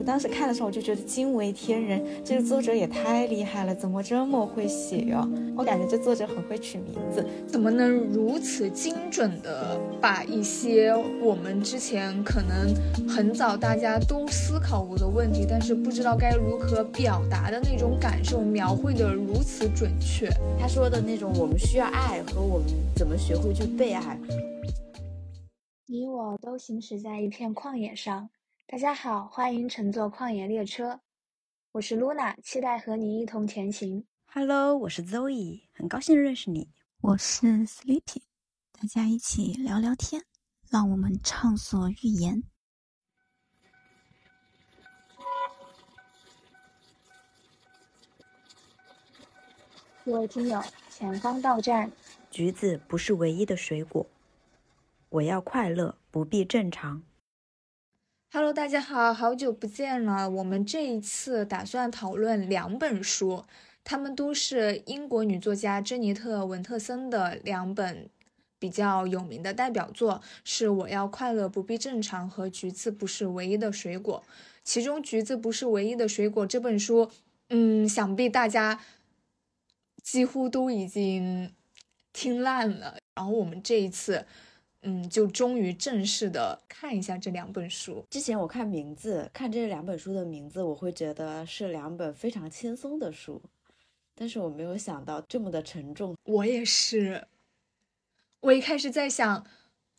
[0.00, 5.28] 我当时看的时候，我就觉得惊为天人，这个作者也太厉害了，怎么这么会写呀？
[5.54, 10.90] 我感觉这作者很会取名字，怎么能如此精准的把一些
[11.22, 12.74] 我们之前可能
[13.06, 20.30] 很早大家都思考过的问题，但是不知道该如何表达的那种感受，描绘的如此准确？
[20.58, 24.18] 他说的那种我们需要爱和我们怎么学会去被爱。
[25.86, 28.30] 你我都行驶在一片旷野上。
[28.70, 31.00] 大家好，欢迎乘坐旷野列车，
[31.72, 34.06] 我是 Luna，期待和你一同前行。
[34.26, 36.70] Hello，我是 Zoe，很高兴认识你。
[37.00, 38.22] 我是 Sleepy，
[38.70, 40.22] 大家一起聊聊天，
[40.68, 42.44] 让我们畅所欲言。
[50.04, 51.90] 各位听友，前方到站。
[52.30, 54.06] 橘子不是唯一的水果。
[55.08, 57.02] 我要快乐，不必正常。
[58.32, 60.30] Hello，大家好，好久不见了。
[60.30, 63.44] 我们这一次打算讨论两本书，
[63.82, 68.08] 他们都是英国女作家珍妮特·文特森的两本
[68.60, 74.22] 比较有名的代表作，是《我要快乐，不必正常》和《橘子不是唯一的水果》。
[74.62, 77.10] 其中，《橘子不是唯一的水果》这本书，
[77.48, 78.80] 嗯，想必大家
[80.04, 81.52] 几乎都已经
[82.12, 82.96] 听烂了。
[83.16, 84.24] 然后，我们这一次。
[84.82, 88.02] 嗯，就终于正式的看一下这两本书。
[88.08, 93.42] 之前我看名字，看这两本书的名字，我会觉得是两本非常轻松的书，
[94.14, 96.16] 但是我没有想到这么的沉重。
[96.24, 97.26] 我也是，
[98.40, 99.44] 我一开始在想，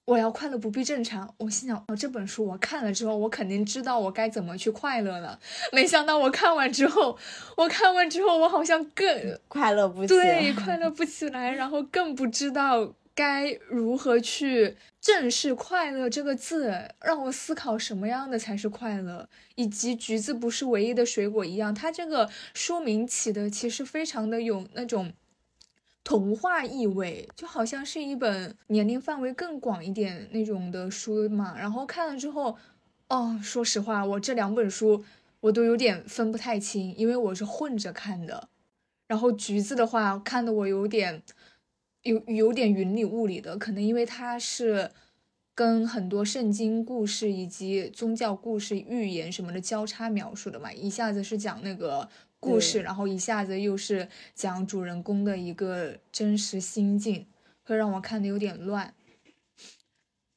[0.06, 1.36] 我要快乐不必正常。
[1.38, 5.40] 我心想，哦，这本书我看了之后，我肯定知道我该怎么去快乐了。
[5.72, 7.16] 没想到我看完之后，
[7.56, 12.96] 我看完之后，我好像更快乐不起来，对，快乐不起来，然后更不知道。
[13.22, 16.74] 该如何去正视“快乐”这个字？
[17.02, 25.14] 让我思考什么样的才是快乐，以及橘子不是唯一的水果一样，它这个书名起的其实非常的有那种
[26.04, 31.56] 童话意味，就好像是一本年龄范围更广一点那种的书嘛。
[31.56, 32.58] 然后看了之后，
[33.10, 35.06] 哦，说实话，我这两本书
[35.42, 38.50] 我都有点分不太清，因为我是混着看的。
[39.06, 41.22] 然后橘子的话，看的我有点。
[42.04, 44.92] 有有点云里雾里的，可能因为它是
[45.54, 52.10] 跟很多圣经故事以及宗教故事、寓言什么的交叉描述的嘛，一下子是讲那个
[52.40, 57.28] 故事，然后一下子又是讲主人公的一个真实心境，
[57.64, 58.94] 会让我看的有点乱。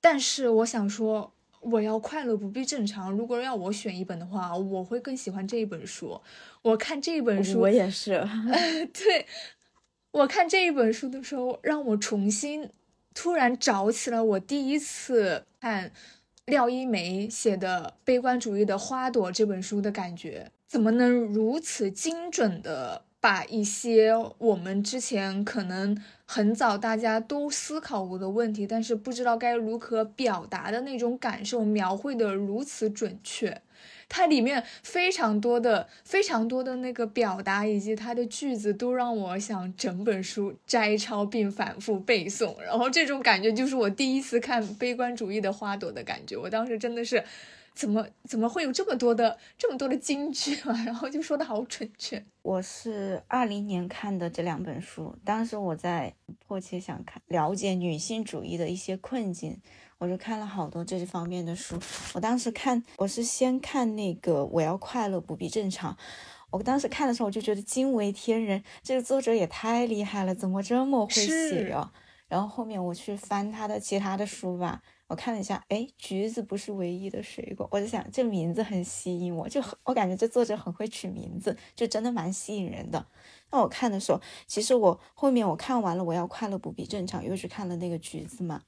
[0.01, 3.11] 但是我想说，我要快乐不必正常。
[3.11, 6.21] 如果要我选一本的话，我会更喜欢这一本书。
[6.61, 8.23] 我看这本书，我也是，
[8.93, 9.27] 对。
[10.15, 12.71] 我看这一本书的时候，让我重新
[13.13, 15.91] 突然找起了我第一次看
[16.47, 20.53] 廖一梅写的《悲观主义的花朵》这本书的感觉。
[20.69, 33.61] 怎么能如此精准的把一些我们之前可能很早大家都思考过的问题，但是不知道该如何表达的那种感受，描绘的如此准确？
[34.09, 42.59] 它里面非常多的、非常多的那个表达，以及它的句子，都让我想整本书摘抄并反复背诵。
[42.61, 46.37] 然后这种感觉就是我第一次看《悲观主义的花朵》的感觉。
[46.37, 47.25] 我当时真的是，
[47.75, 50.73] 怎么怎么会有这么多的这么多的金句啊？
[50.87, 52.23] 然后就说的好准确。
[52.43, 56.15] 我是二零年看的这两本书，当时我在
[56.47, 59.59] 迫切想看了解女性主义的一些困境。
[60.05, 61.79] 我就看了好多这方面的书。
[62.13, 65.93] 我当时看，我是先看那个《我要快乐，不必正常》。
[66.51, 71.91] 我当时看的时候，我就觉得惊为天人，这个作者也太厉害了，怎么这么会写呀？
[72.29, 77.67] 然后后面我去翻他的其他的书吧，我看了一下，哎，橘子不是唯一的水果。
[77.73, 83.07] 我就想，这名字很吸引我，就很，我感觉这作者很会取名字，就真的蛮吸引人的。
[83.51, 88.61] 那我看的时候，其实我后面我看完了《我要快乐，不必正常》，又去看了那个橘子嘛。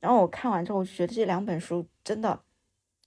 [0.00, 2.42] 然后我看完之后，我就觉得这两本书真的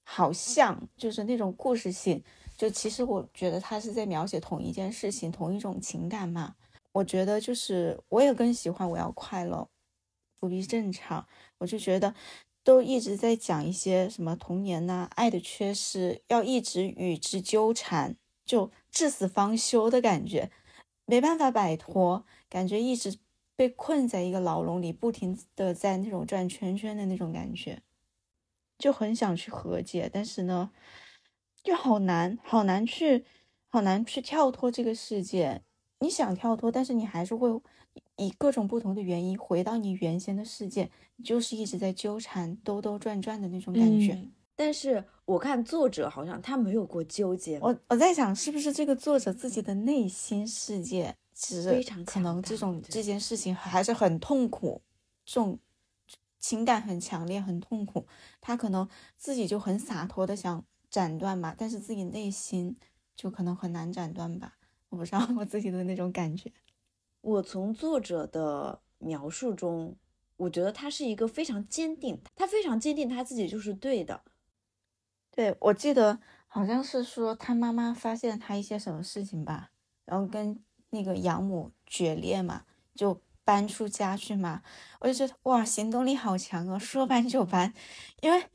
[0.04, 2.24] 好像，就是那种故事性。
[2.56, 6.56] 就其实我觉得他是在描写同一件事情、同一种情感嘛。
[6.92, 9.68] 我觉得就是我也更喜欢我要快乐，
[10.40, 11.28] 不必正常。
[11.58, 12.14] 我就觉得
[12.64, 18.16] 都一直在讲一些什么童年呐、爱的缺失，要一直与之纠缠，
[18.46, 20.52] 就至死方休的感觉，
[21.08, 23.18] 没办法摆脱，感觉一直。
[23.56, 27.82] 被困在一个牢笼里，不停的在那种转圈圈的那种感觉，
[28.78, 30.72] 就很想去和解，但是呢，
[31.64, 33.26] 就好难，好难去，
[33.70, 35.62] 好难去跳脱这个世界。
[36.00, 37.50] 你想跳脱，但是你还是会
[38.18, 44.18] 以各种不同的原因回到你原先的世界，你就是一直在纠缠、兜兜转转的那种感觉。
[44.56, 54.82] 但是我看作者好像他没有过纠结，我我在想，是不是这个作者自己的内心世界其实可能这种这件事情还是很痛苦，
[55.26, 55.60] 这种
[56.40, 58.06] 情感很强烈，很痛苦。
[58.40, 58.88] 他可能
[59.18, 62.78] 自己就很洒脱的想斩断吧，但是自己内心
[63.16, 64.58] 就可能很难斩断吧。
[64.90, 66.52] 我不知道我自己的那种感觉。
[67.22, 69.96] 我从作者的描述中，
[70.38, 74.22] 我觉得他是一个非常坚定，他非常坚定他自己就是对的。
[75.32, 79.72] 对，我记得好像是说他妈妈发现他一些什么事情吧，
[80.06, 80.62] 然后跟
[80.94, 82.64] 那个养母决裂嘛，
[82.96, 84.62] 就搬出家去嘛。
[85.02, 87.74] 我就觉得哇，行动力好强哦，说搬就搬，
[88.22, 88.46] 因为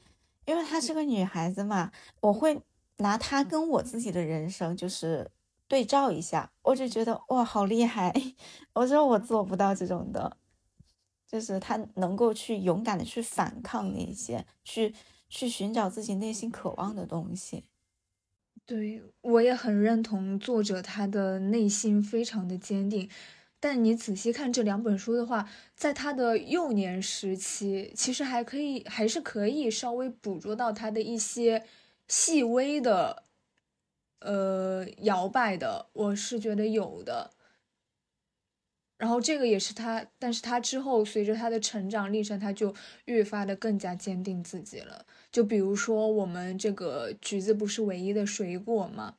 [0.47, 1.93] 因为她是个女孩子嘛，
[2.23, 2.63] 我会
[2.97, 5.31] 拿她跟我自己的人生就是
[5.67, 8.15] 对照一下，我就觉得哇，好厉害！
[8.73, 10.39] 我说我做不到这种的，
[11.27, 14.95] 就是她能够去勇敢的去反抗那些，去
[15.29, 17.65] 去寻找自己内心渴望的东西。
[18.69, 23.09] 对，我也很认同作者他的内心非常的坚定，
[23.59, 31.65] 但你仔细看这两本书的话，在他的幼年时期，其实还可以，还是可以稍微捕捉到他的一些
[32.09, 33.23] 细微的，
[34.21, 37.31] 呃，摇摆的，我是觉得有的。
[38.99, 42.75] 然后这个也是他，但是他之后随着他的成长历程，他就
[43.07, 45.07] 越发的更加坚定自己了。
[45.31, 49.17] 就比如说我们这个橘子不是唯一的水果吗，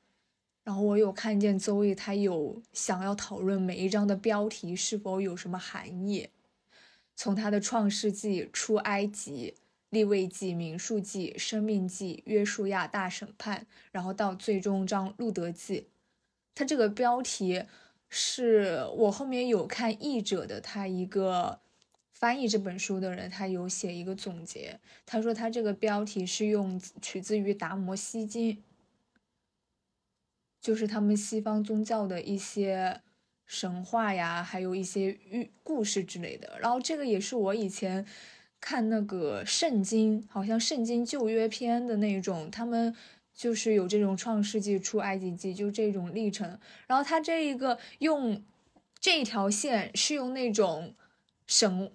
[0.64, 6.30] 然后我有看见邹毅他有想要讨论每一章的标题是否有什么含义，
[7.16, 9.56] 从他的创世纪、出埃及、
[9.90, 15.88] 立位记、民数记、生命记、约书亚大审判，然后到最终章路德记，
[16.54, 17.64] 他这个标题。
[18.12, 21.60] 是我后面有看译者的，他一个
[22.20, 24.80] 翻译这本书的人，他有写一个总结。
[25.06, 28.54] 他说他这个标题是用取自于《达摩西经》，
[30.62, 33.02] 就是他们西方宗教的一些
[33.46, 36.60] 神话呀，还有一些寓故事之类的。
[36.60, 38.06] 然后这个也是我以前
[38.60, 42.94] 看那个圣经，好像圣经旧约篇的那种，他们。
[43.32, 46.60] 就是有这种创世纪、出埃及记，就这种历程。
[46.88, 48.44] 然后他这一个用
[49.00, 50.94] 这一条线是用那种
[51.48, 51.90] 神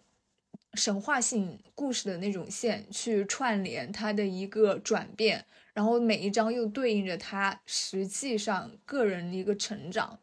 [0.75, 10.19] 神话性故事的那种线去串联他的一个转变，然后每一章又对应着他实际上个人的一个成长。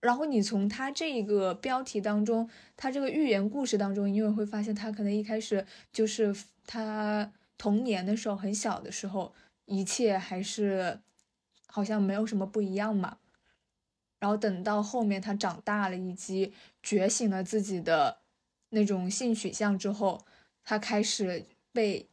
[0.00, 6.34] 然后你从他这个标题当中，他这个寓言故事当中，因为会发现他可能一开始就是
[6.66, 9.34] 他童年的时候，很小的时候。
[9.70, 11.00] 一切还是
[11.66, 13.18] 好像没有什么不一样嘛，
[14.18, 18.17] 然后等到后面他长大了，以及觉醒了自己的
[18.70, 20.24] 那种性取向之后，
[20.64, 22.08] 他开始被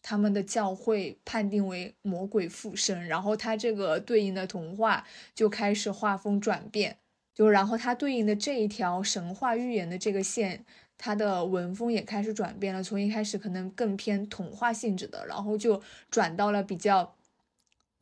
[0.00, 6.98] 他们的教会判定为魔鬼附身，然后他这个对应的童话就开始画风转变，
[7.34, 10.64] 就然后他对应的这一条神话寓言的这个线。
[10.98, 15.82] 他的文风也开始转变了，从一开始可能更偏童话性质的，然后就
[16.12, 17.16] 转到了比较，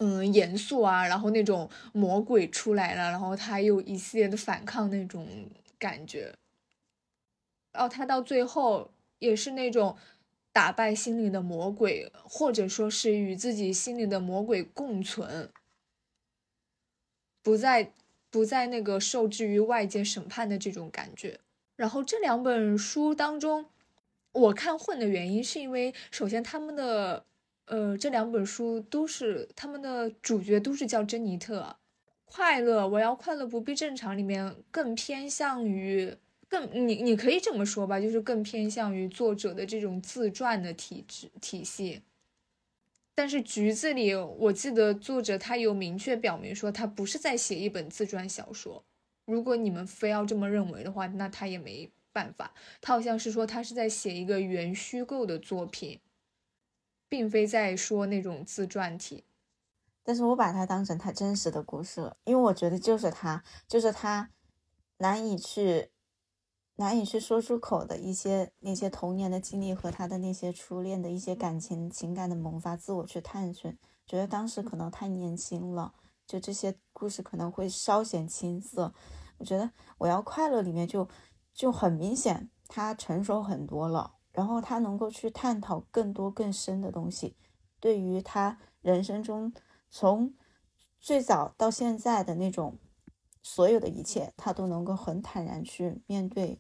[0.01, 5.27] 嗯，严肃啊，然后那种魔鬼出来了，然后他又一系列的反抗那种
[5.79, 6.31] 感觉，
[7.73, 9.97] 然后他到最后也是那种
[10.53, 15.51] 打败心里的魔鬼，或者说是与自己心里的魔鬼共存，
[17.43, 17.93] 不再
[18.31, 21.41] 不再那个受制于外界审判的这种感觉。
[21.77, 23.67] 然后这两本书当中，
[24.33, 27.25] 我看混的原因是因为，首先他们的，
[27.67, 31.77] 呃，这两本书都是他们的主角都是叫珍妮特，
[32.25, 36.17] 快乐，我要快乐不必正常里面更偏向于
[36.51, 42.03] 更你你可以这么说吧，就是更偏向于作者的这种自传的体制体系。
[43.15, 48.85] 但是橘子里，我记得作者他有明确表明说，他不是在写一本自传小说。
[49.27, 52.53] 如果你们非要这么认为的话，那他也没办法。
[52.81, 56.01] 他好像是说他是在写一个原虚构的作品，
[57.09, 59.23] 并非在说那种自传体。
[60.03, 64.31] 但是我把它当成他真实的故事了，因为我觉得就是他，就是他
[64.97, 65.91] 难以去
[66.81, 73.77] 难以去说出口的一些那些童年的经历和他的那些初恋的一些感情情感的萌发，自我去探寻。
[74.07, 75.93] 觉得当时可能太年轻了，
[76.27, 78.95] 就这些故事可能会稍显青涩。
[79.37, 81.07] 我觉得我要快乐里面就
[81.53, 87.37] 就很明显，他成熟很多了，然后他能够去探讨更多更深的东西，
[87.79, 89.53] 对于他人生中
[89.91, 90.33] 从
[90.99, 92.79] 最早到现在的那种
[93.43, 96.59] 所有的一切，他都能够很坦然去面对，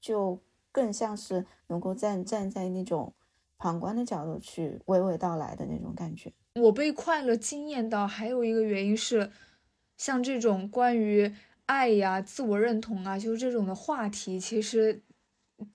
[0.00, 0.40] 就
[0.72, 3.12] 更像是能够站站在那种
[3.56, 6.32] 旁观的角度去娓娓道来的那种感觉。
[6.54, 9.30] 我被快乐惊艳到，还有一个原因是，
[9.96, 11.32] 像这种关于
[11.66, 15.02] 爱呀、自我认同啊，就是这种的话题，其实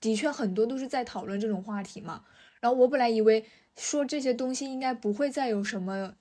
[0.00, 2.24] 的确很多都是在讨论这种话题嘛。
[2.60, 3.44] 然后我本来以为
[3.76, 6.14] 说这些东西应该不会再有什么，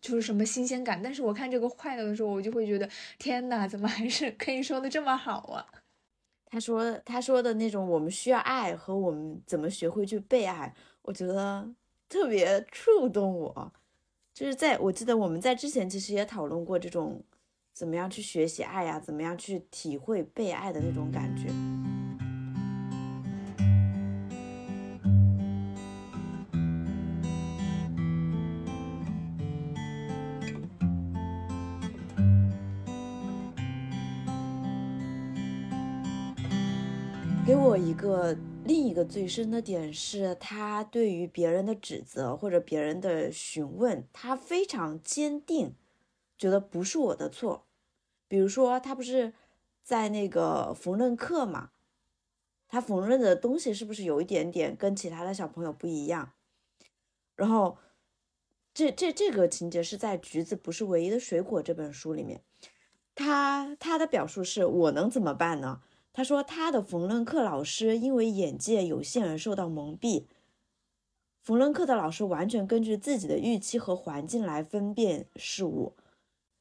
[0.00, 5.66] 就是什么新鲜感，但是我看这个快乐的时候，我就会觉得天呐，怎么还是可以说的这么好啊？
[6.56, 11.68] 他说他说的那种我们需要爱和我们怎么学会去被爱，我觉得
[12.08, 13.72] 特别触动我。
[14.32, 17.22] 就是在我记得我们在之前其实也讨论过这种
[17.74, 21.52] 怎么样去学习爱呀，怎么样去体会被爱的那种感觉。
[37.76, 45.74] 一个另一个最深的点是，他对于别人的指责或者别人的询问，他非常坚定，
[46.38, 47.66] 觉得不是我的错。
[48.28, 49.34] 比如说，他不是
[49.82, 51.70] 在那个缝纫课嘛，
[52.68, 56.32] 他缝纫的东西是不是有一点点跟其他的小朋友不一样？
[57.36, 57.78] 然后，
[58.74, 62.42] 这这这个情节是在《橘子不是唯一的水果》这本书里面，
[63.14, 65.82] 他他的表述是我能怎么办呢？
[66.16, 70.24] 他说，他的缝纫课老师因为眼界有限而受到蒙蔽。
[71.42, 75.94] 缝纫课的老师完全根据自己的预期和环境来分辨事物。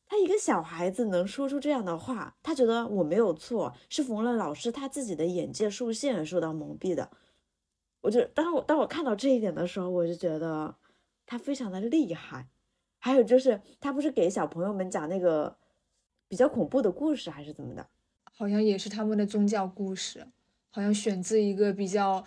[0.05, 7.09] 他一个小孩子能说出这样的话，他觉得我没有错，是缝纫老师他自己的眼界受限而受到蒙蔽的。
[8.01, 10.75] 我就当我当我看到这一点的时候，我就觉得
[11.25, 12.49] 他非常的厉害。
[12.99, 15.55] 还有就是他不是给小朋友们讲那个
[16.27, 17.87] 比较恐怖的故事，还是怎么的？
[18.37, 20.27] 好像也是他们的宗教故事，
[20.69, 22.23] 好像选自一个比较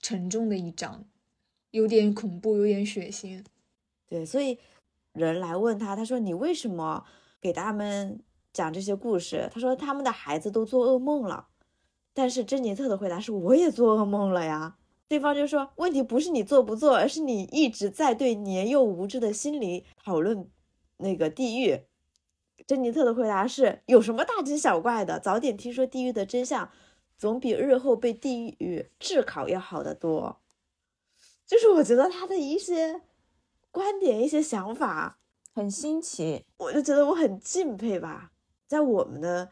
[0.00, 1.04] 沉重的一章，
[1.70, 3.44] 有点恐怖，有点血腥。
[4.08, 4.58] 对，所以
[5.12, 7.04] 人来问他，他说你为什么
[7.40, 8.20] 给他们
[8.52, 9.50] 讲这些故事？
[9.52, 11.48] 他说他们的孩子都做噩梦了。
[12.12, 14.76] 但是珍妮特的回答是，我也做噩梦了呀。
[15.06, 20.48] 对方就说，问题不是你做不做，而是你一直在对年幼无知的心灵讨论
[20.96, 21.82] 那个地狱。
[22.66, 25.18] 珍妮特的回答是：有什么大惊小怪的？
[25.18, 26.70] 早点听说地狱的真相，
[27.16, 30.40] 总比日后被地狱炙烤要好得多。
[31.46, 33.02] 就是我觉得他的一些
[33.70, 35.18] 观点、一些想法
[35.52, 38.32] 很新奇，我就觉得我很敬佩吧。
[38.68, 39.50] 在我们的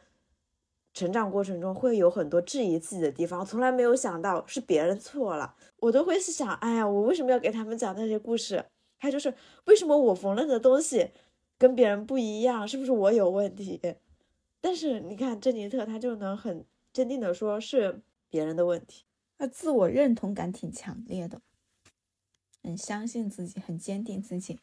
[0.95, 8.65] 成长过程中，会有很多质疑自己的地方，从来没有想到是别人错了，我都会想：哎呀，我为什么要给他们讲那些故事？
[9.01, 9.33] 还有就是，
[9.67, 11.11] 为什么我缝纫的东西？
[11.59, 13.81] 跟别人不一样，是不是我有问题？
[14.61, 18.01] 但是你看，珍妮特她就能很坚定的说，是
[18.31, 19.05] 别人的问题。
[19.37, 21.41] 她自我认同感挺强烈的，
[22.63, 24.59] 很相信自己，很坚定自己。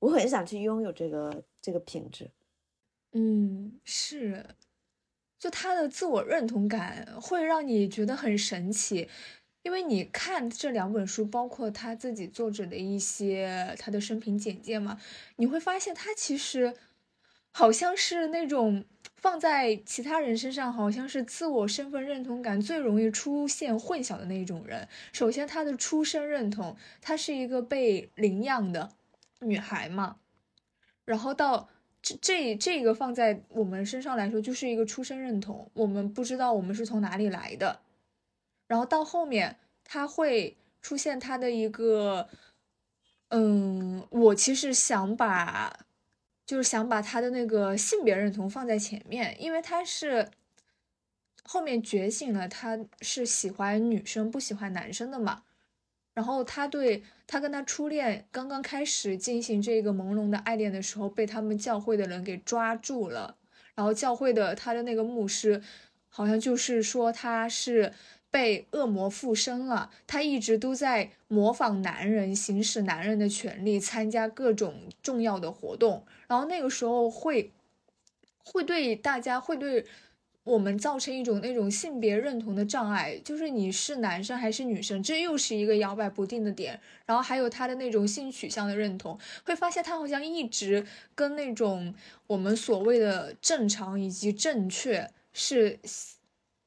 [0.00, 2.30] 我很想去拥有这个这个品质。
[3.12, 4.44] 嗯，是，
[5.38, 9.08] 就他的自我认同感会让你觉得很神奇。
[9.62, 14.98] 因为你看这两本书，包括他自己作者的一些他的生平简介嘛，
[15.36, 16.74] 你会发现他其实
[17.52, 24.88] 好像是那种放在其他人身上，好像是自我身份认同感最容易出现混淆的那一种人。
[25.12, 28.90] 首先，他的出身认同，她是一个被领养的
[29.40, 30.16] 女孩嘛，
[31.04, 31.68] 然后到
[32.02, 37.80] 这这这个放在我们身上来说，就是一个出身认同，我们不知道我们是从哪里来的。
[38.66, 42.28] 然后到后面，他会出现他的一个，
[43.28, 45.86] 嗯，我其实想把，
[46.46, 50.30] 就是想把他的那个性别认同放在前面，因为他是
[51.44, 55.42] 后面觉醒了，他是喜欢女生不喜欢男生的嘛。
[56.14, 63.36] 然后他对他跟他初恋刚刚开始进行这个朦胧的爱恋的时候，被他们教会的人给抓住了。
[63.74, 65.62] 然后教会的他的那个牧师，
[66.08, 67.92] 好像就是说他是。
[68.32, 76.02] 被恶魔附身了，他一直都在模仿男人，行使男人的权利，参加各种重要的活动。
[76.26, 77.52] 然后那个时候会，
[78.42, 79.84] 会对大家会对
[80.44, 86.80] 我们造成一种那种性别认同的障碍，就是你是男生还是女生，这又是一个摇摆不定的点。
[87.04, 91.94] 然后还有他的那种性取向的认同，会发现他好像一直跟那种
[92.26, 95.78] 我们所谓的正常以及正确是。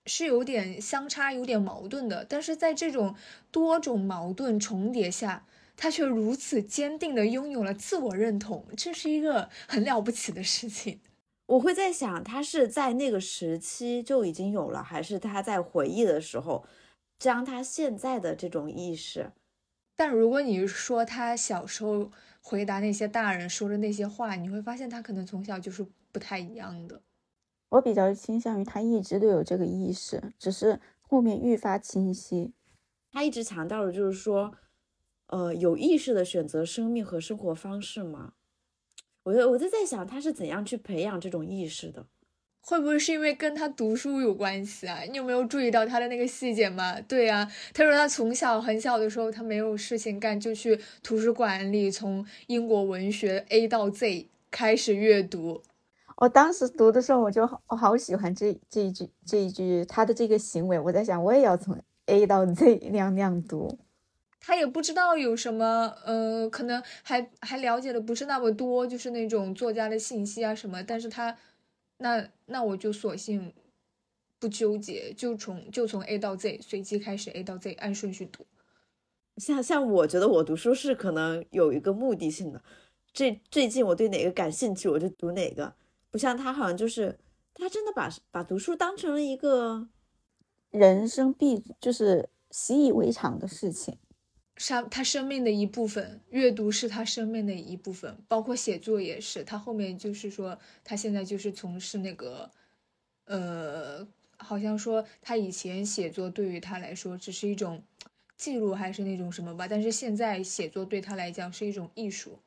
[0.05, 3.15] 是有点相差，有点矛盾的，但是在这种
[3.51, 5.45] 多种矛盾重叠下，
[5.75, 10.99] 他却如此坚定的拥有了自我认同，这是一个很了不起的事情。
[11.47, 16.65] 我会在想，他是在那个时期就已经有了，还是他在回忆的时候，
[17.19, 19.31] 将他现在的这种意识
[19.95, 27.01] 但如果你说他小时候回答那些大人说的那些话，你会发现他可能从小就是不太一样的。
[27.69, 32.53] 我比较倾向于他一直都有这个意识，只是后面愈发清晰。
[33.11, 34.53] 他一直强调的就是说，
[35.27, 38.33] 呃，有意识的选择生命和生活方式嘛。
[39.23, 42.05] 我就我就在想，他是怎样去培养这种意识的？
[42.61, 45.01] 会不会是因为跟他读书有关系啊？
[45.01, 46.99] 你有没有注意到他的那个细节吗？
[47.01, 55.61] 对呀，他说他从小很小的时候，他没有事情干，就去图书馆里从英国文学 A 到 Z 开始阅读。
[56.15, 60.79] 我当时读的时候，我就我好喜欢这这一句这一句他的这个行为。
[60.79, 63.77] 我在想，我也要从 A 到 Z 那样那样读。
[64.39, 70.83] 他也不知道有什么，呃，可能还还了解的不是那么多，就是那种作家的信息啊什么。
[70.83, 71.37] 但是他。
[71.97, 73.53] 那那我就索性
[74.37, 78.45] 不纠结，就从就从 A 到 Z 随机开始 A 到 Z 按顺序读。
[79.37, 82.61] 像像我觉得我读书是可能有一个目的性的，
[83.13, 85.73] 最最近我对哪个感兴趣我就读哪个，
[86.15, 87.19] 不像他好像就是
[87.53, 89.89] 他真的把把读书当成了一个
[90.71, 93.97] 人生必就是习以为常的事情。
[94.55, 99.43] 他他生命的一部分，阅读是他生命的一部分，包括写作也是。
[99.43, 102.49] 他后面就是说，他现在就是从事那个，
[103.25, 104.07] 呃，
[104.37, 107.83] 好像说他以前写作对于他来说只是一种
[108.37, 109.67] 记录，还是那种什么吧。
[109.67, 112.39] 但是现在写作对他来讲是一种艺术。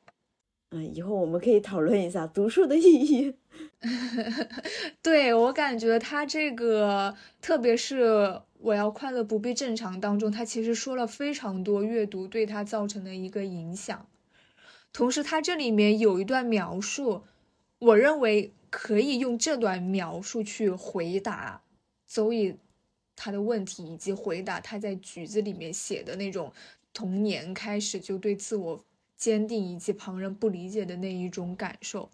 [0.71, 3.35] 嗯，以后我们可以讨论一下读书的意义。
[5.01, 8.41] 对我感觉他这个，特别是。
[8.61, 14.05] 我要快乐不必正常当中，他其实说了非常多阅读对他造成的一个影响。
[14.91, 17.23] 同时，他这里面有一段描述，
[17.79, 21.61] 我认为可以用这段描述去回答
[22.05, 22.57] 邹乙
[23.15, 26.51] 他的问题，以及回答他在橘子里面写的那种
[26.93, 28.83] 童年开始就对自我
[29.19, 32.09] 坚定以及旁人不理解的那一种感受。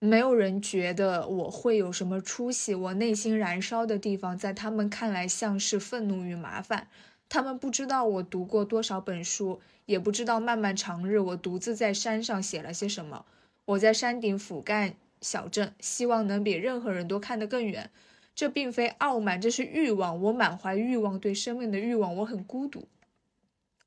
[0.00, 6.88] 没有人觉得我会有什么出息，我内心燃烧的地方，在他们看来像是愤怒与麻烦。
[7.28, 13.24] 他们不知道我读过多少本书，也不知道漫漫长日我独自在山上写了些什么。
[13.64, 17.88] 我在山顶俯瞰小镇，希望能比任何人都看得更远。
[18.34, 20.20] 这并非傲慢，这是欲望。
[20.20, 22.16] 我满怀欲望，对生命的欲望。
[22.16, 22.88] 我很孤独。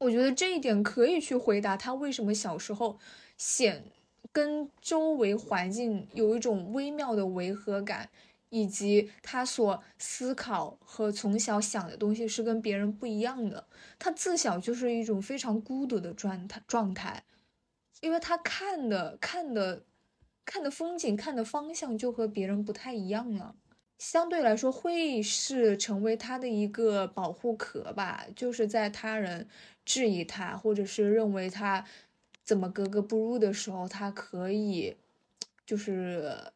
[0.05, 2.97] 我觉得这一点可以去回答他为什么小时候
[3.37, 3.83] 显。
[4.31, 8.09] 跟周围环境有一种微妙的违和感，
[8.49, 13.65] 以及他所思考和从小想的东西是跟别人不一样的。
[13.97, 17.23] 他自小就是一种非常孤独的状态状态，
[18.01, 19.85] 因为他看的看的
[20.43, 23.55] 看的风景看的方向就和别人不太一样了，
[23.97, 29.47] 相对来说会是成为他的一个保护壳吧，就是在他人
[29.85, 31.85] 质疑他或者是认为他。
[32.43, 34.95] 怎么格格不入的时候，他可以，
[35.65, 36.53] 就是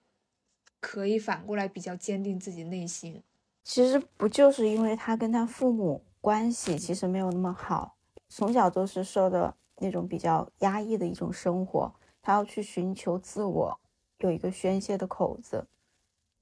[0.80, 3.24] 可以反过来比较坚定自己内心。
[3.64, 7.96] 其实不就是因为他跟他父母关系其实没有那么好，
[8.28, 13.80] 从小都是受的那种比较压抑的一种生活，他要去寻求自我，
[14.20, 15.66] 有一个宣泄的口子，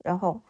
[0.04, 0.42] 然后，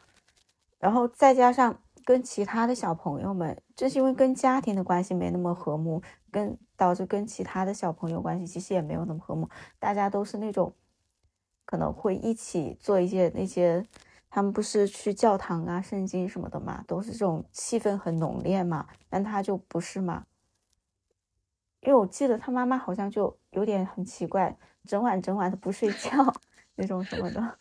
[0.79, 6.57] 然后再加上跟其他的小朋友们，正是因为跟家庭的关系没那么和睦，跟。
[6.79, 10.71] 导致跟其他的小朋友关系其实也没有那么和睦，大家都是那种
[11.65, 13.83] 可能会一起做一些那些，
[14.29, 20.27] 他们不是去教堂啊、圣经什么的嘛，都是这种气氛很浓烈嘛，但他就不是嘛，
[21.81, 26.31] 因为我记得他妈妈好像就有点很奇怪，整晚整晚的不睡觉
[26.77, 27.57] 那种什么的，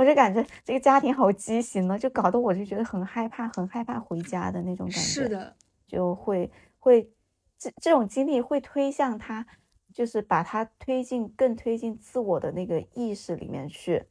[0.00, 5.54] 我就感觉这个家庭好畸形呢，就搞得我就觉得很害怕，很害怕回家的那种感觉，是的，
[5.86, 7.12] 就会会。
[7.58, 9.46] 这这种经历会推向他，
[9.92, 14.02] 就是把他推进更推进自我的那个意识里面去，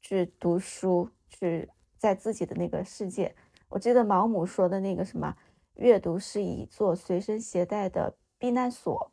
[0.00, 3.34] 去读书，去在自己的那个世界。
[3.68, 5.34] 我记得毛姆说的那个什么，
[5.74, 9.10] 阅读是一座随身携带的避难所。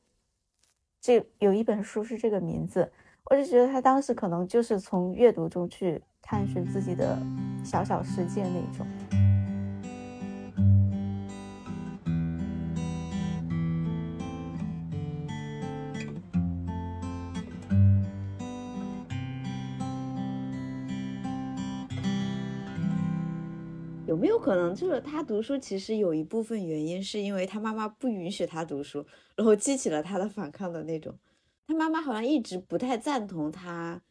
[1.02, 2.94] 这有一本书是这个名字，
[3.32, 6.00] 我就觉得他当时可能就是从阅读中去
[6.32, 7.18] 探寻自己的
[7.66, 8.86] 小小世界那种。
[24.06, 29.04] 有没有可能，就是他读书其实有一部分原因是因为他妈妈不允许他读书，
[29.36, 31.18] 然后激起了他的反抗的那种。
[31.66, 34.04] 他妈妈好像一直不太赞同他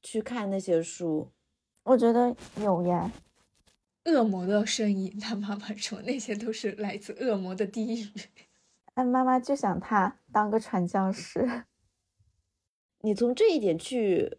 [0.00, 1.30] 去看那些书。
[1.86, 3.12] 我觉得有呀，
[4.06, 8.10] 恶魔的声音，他妈妈说那些都是来自恶魔的低语。
[8.92, 11.62] 但妈妈就想他当个传教士。
[13.02, 14.38] 你从这一点去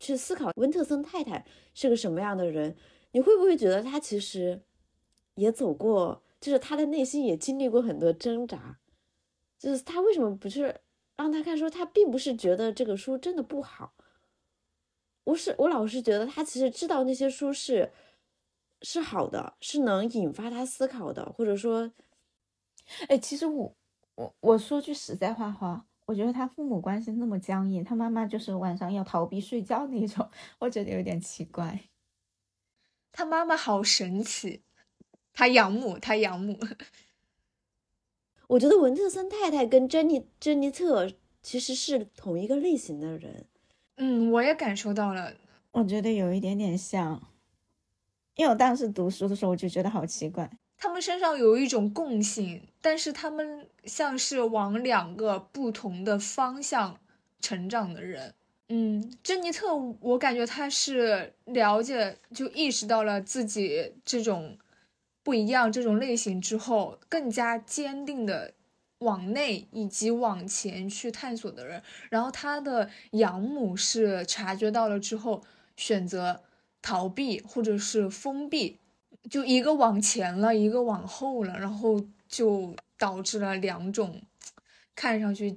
[0.00, 2.74] 去思考温特森太太是个什么样的人，
[3.12, 4.60] 你会不会觉得她其实
[5.36, 8.80] 也走过，就是他的内心也经历过很多挣扎，
[9.56, 10.62] 就是他为什么不去
[11.16, 11.70] 让他看书？
[11.70, 13.94] 他并不是觉得这个书真的不好，
[15.24, 17.92] 我是我老是觉得他其实知道那些书是
[18.82, 21.92] 是好的，是能引发他思考的，或者说，
[23.08, 23.76] 哎，其实我。
[24.14, 31.80] 我我说句实在话哈，我觉得他父母关系那么僵硬，他妈妈就是晚上要逃避睡觉那种，我觉得有点奇怪。
[33.10, 34.62] 他妈妈好神奇，
[35.32, 36.58] 他养母，他养母。
[38.48, 43.46] 我觉得文特森太太跟珍妮珍妮特其实是同一个类型的人。
[43.96, 45.34] 嗯，我也感受到了，
[45.70, 47.22] 我觉得有一点点像，
[48.36, 50.50] 因为我当时读书的时候我就觉得好奇怪。
[50.78, 56.98] 他们身上有一种共性，但是他们像是往两个不同的方向
[57.40, 58.34] 成长的人。
[58.68, 64.56] 嗯，珍妮特，我感觉他是了解，就意识到了自己这种
[65.22, 68.54] 不一样这种类型之后，更加坚定的
[69.02, 71.82] 往内以及往前去探索的人。
[72.10, 75.42] 然后他的养母是察觉到了之后，
[75.76, 76.42] 选择
[76.80, 78.78] 逃避或者是封闭。
[79.30, 84.20] 就一个往前了，一个往后了，然后就导致了两种
[84.96, 85.56] 看上去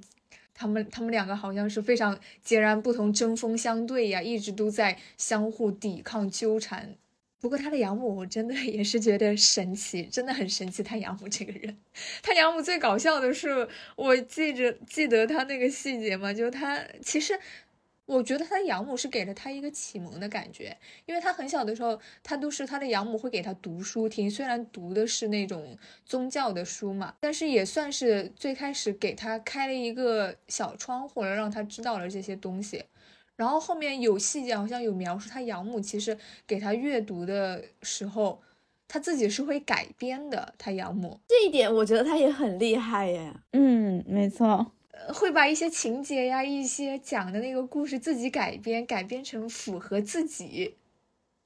[0.53, 6.95] 他们他们两个好像是非常截然不同、针锋相对呀，一直都在相互抵抗纠缠。
[7.45, 10.81] 不过他的养母我真的 也是觉得神奇，真的很神奇。
[10.81, 11.77] 他养母这个人，
[12.23, 17.39] 他养母最搞笑的是，我记着记得他那个细节嘛，就他其实。
[18.08, 20.77] 我觉得他养母是给了他一个启蒙的感觉，
[21.08, 32.84] 因为他很小的时候，他都是他的养母会给他读书听，虽然读的是那种宗教的书嘛，但是也算是最开始给他开了一个小窗户，让他知道了这些东西。
[33.36, 36.17] 然后后面有细节，好像有描述他养母其实
[36.48, 38.41] 给他阅读的时候，
[38.88, 40.54] 他自己是会改编的。
[40.58, 43.34] 他养母这一点，我觉得他也很厉害耶。
[43.52, 44.71] 嗯，没错。
[45.13, 50.76] 会把一些情节呀、一些讲的那个故事自己改编，改编成符合自己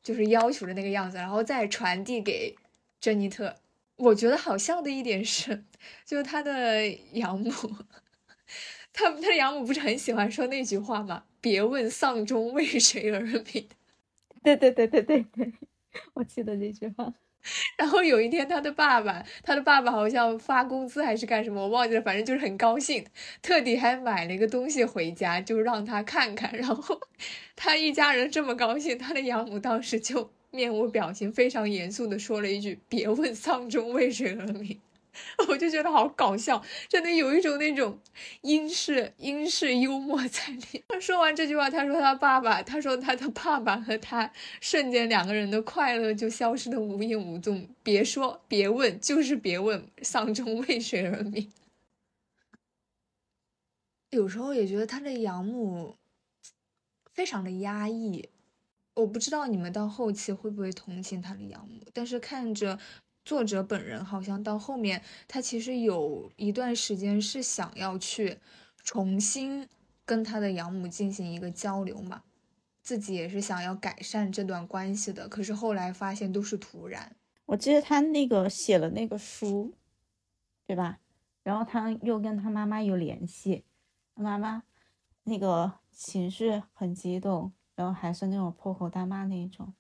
[0.03, 2.55] 就是要求的那个样子，然后再传递给
[3.01, 3.55] 珍妮特。
[3.95, 5.65] 我觉得好笑的一点是，
[6.05, 7.51] 就是他的养母，
[8.93, 11.23] 他他的养母不是很喜欢说那句话吗？
[11.41, 13.67] 别问丧钟为谁而鸣。
[14.43, 15.53] 对对对对对对，
[16.13, 17.13] 我记得这句话。
[17.77, 23.05] 然后有一天，他的爸爸，他的爸爸好像发工资还是干什么，我忘记了，反正就是很高兴，
[23.41, 26.51] 特地还买了一个东西回家，就让他看看。
[26.57, 26.99] 然后
[27.55, 34.81] 他一家人这么高兴，他的养母当时就面无表情，非常严肃的说了一句：“别问丧钟为谁而鸣。”
[35.47, 37.97] 我就觉得好搞笑，真的有一种那种
[38.41, 40.83] 英式英式幽默在里。
[40.89, 47.67] 他 说完这句话，他说他爸爸，他说他的爸爸和他瞬间两个人的快乐就消失的无影无踪。
[47.81, 51.51] 别说别问，就是别问丧钟为谁而鸣。
[54.09, 55.95] 有时候也觉得他的养母
[57.13, 58.27] 非常的压抑，
[58.95, 62.77] 我不知道你们到后期会不会同情他的养母，但是看着。
[63.29, 68.39] 作者本人好像到后面，他其实有一段时间是想要去
[68.83, 69.69] 重新
[70.03, 72.23] 跟他的养母进行一个交流嘛，
[72.81, 75.29] 自己也是想要改善这段关系的。
[75.29, 77.15] 可是后来发现都是徒然。
[77.45, 79.75] 我记得他那个写了那个书，
[80.65, 80.97] 对吧？
[81.43, 83.63] 然后他又跟他妈妈有联系，
[84.15, 84.63] 他妈妈
[85.25, 89.75] 那个情绪很激动，然后还是那种破口大骂那一种。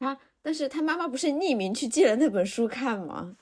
[0.00, 0.18] 他。
[0.42, 3.36] 但是他妈妈不是匿名去借了那本书看吗？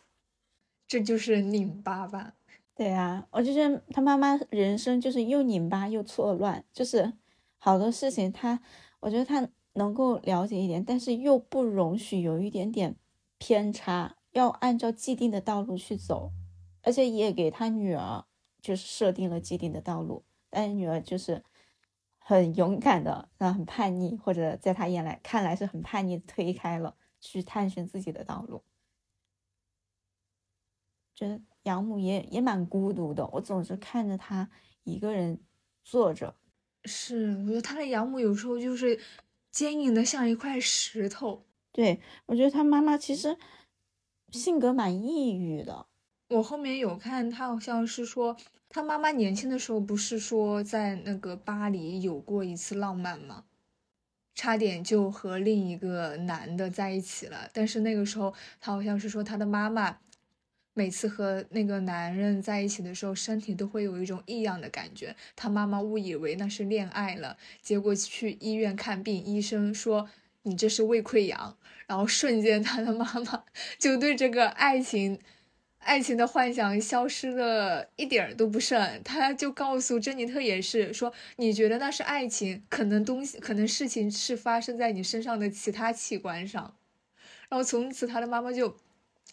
[0.86, 2.34] 这就是拧巴吧？
[2.74, 7.12] 对啊，我就觉得他妈妈人生就是又拧巴又错乱，就是
[7.58, 8.60] 好多事情他，
[9.00, 12.96] 我觉得他能够了解一点，但是又不容许有一点点
[13.38, 16.32] 偏差，要按照既定的道路去走，
[16.82, 18.24] 而且也给他女儿
[18.60, 21.42] 就是设定了既定的道路，但是女儿就是。
[22.20, 28.62] 很勇敢的，然后很叛逆，或者在他眼来看来是很叛逆，推开了去探寻自己的道路。
[31.14, 34.48] 觉得养母也也蛮孤独的，我总是看着他
[34.84, 35.42] 一个人
[35.82, 36.36] 坐着。
[36.84, 38.98] 是，我觉得他的养母有时候就是
[39.50, 41.44] 坚硬的像一块石头。
[41.72, 43.36] 对，我觉得他妈妈其实
[44.30, 45.89] 性格蛮抑郁的。
[46.30, 48.36] 我后面有看，他好像是说。
[48.72, 53.42] 他妈妈年轻的时候不是说在那个巴黎有过一次浪漫吗？
[54.32, 57.50] 差点就和另一个男的在一起了。
[57.52, 59.98] 但是那个时候他好像是说他的妈妈
[60.72, 65.16] 每次和那个男人在一起的时候，身体都会有一种异样的感觉。
[65.34, 70.08] 他妈妈误以为那是恋爱了，结果去医院看病，医生说
[70.42, 71.56] 你这是胃溃疡，
[71.88, 73.42] 然后瞬间他的妈妈
[73.80, 75.18] 就对这个爱情。
[75.80, 86.74] 爱情的幻想消失的一点儿都不剩，他就告诉珍妮特也是说，你觉得那是爱情，可能东西，可能事情是发生在你身上的其他器官上。
[87.48, 88.76] 然后从此他的妈妈就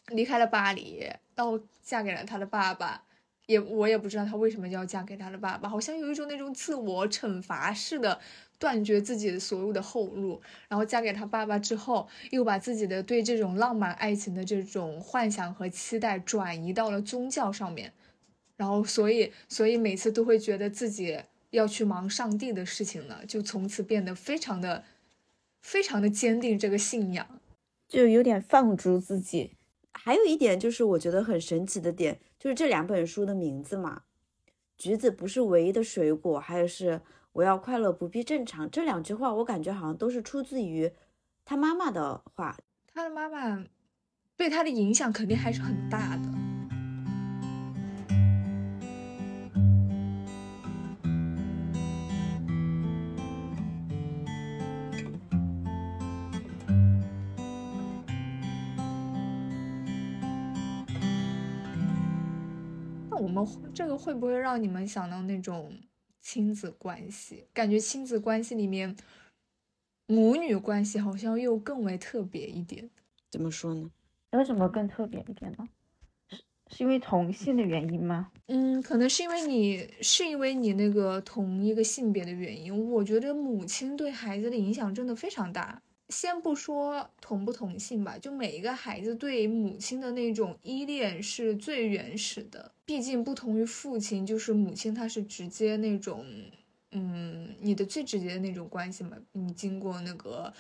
[0.08, 3.04] 离开了巴黎，然后嫁给了他的爸爸。
[3.46, 8.20] 也我也不知道他为什么要嫁给他的爸爸，好像有一种那种自我惩罚式的。
[8.60, 17.94] 断绝自己所有的后路，然后嫁给他爸爸之后，又把自己的对这种浪漫爱情的这种幻想和期待转移到了宗教上面，
[18.56, 21.20] 然后所以所以每次都会觉得自己
[21.52, 24.84] 要去忙上帝的事情了，就从此变得非常的
[25.62, 27.40] 非常的坚定这个信仰，
[27.88, 29.52] 就有点放逐自己。
[29.94, 34.02] 还有一点就是我觉得很神奇的点，就是这两本书的名字嘛，
[34.76, 37.02] 橘子不是唯一的水果，还有是。
[37.38, 38.68] 我要快乐，不必正常。
[38.72, 40.92] 这两句话，我感觉好像都是出自于
[41.46, 42.58] 他妈妈的话。
[42.92, 43.64] 他的妈妈
[44.36, 46.24] 对他的影响肯定还是很大的。
[63.12, 63.46] 那我们
[63.76, 65.72] 这个会不会让你们想到那种？
[66.30, 68.98] 亲子关系，感觉亲子关系里面，
[70.08, 72.90] 母女关系好像又更为特别一点。
[73.32, 73.90] 怎么说呢？
[74.32, 75.70] 为什么更特别一点呢？
[76.28, 78.30] 是是因为同性的原因吗？
[78.48, 82.92] 嗯，可能是因为你是因为你那个同一个性别的原因。
[82.92, 85.82] 我觉得母亲对孩子的影响真的非常大。
[86.10, 92.72] 先不说同不同性吧，就每一个孩子对母亲的那种依恋是最原始的。
[92.86, 96.26] 毕竟不同于父亲，就是母亲，她是直接那种，
[96.92, 99.18] 嗯，你的最直接的那种关系嘛。
[99.34, 100.54] 你经过那个，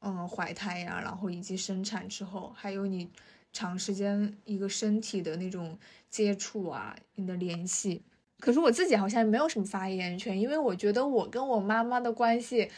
[0.00, 3.10] 嗯，怀胎呀，然后以及生产之后，还有你
[3.52, 5.78] 长时间一个身体的那种
[6.08, 8.00] 接触啊，你的联系。
[8.38, 12.70] 可是我自己好像没有什么发言权，因为我觉得我跟我妈妈的关系。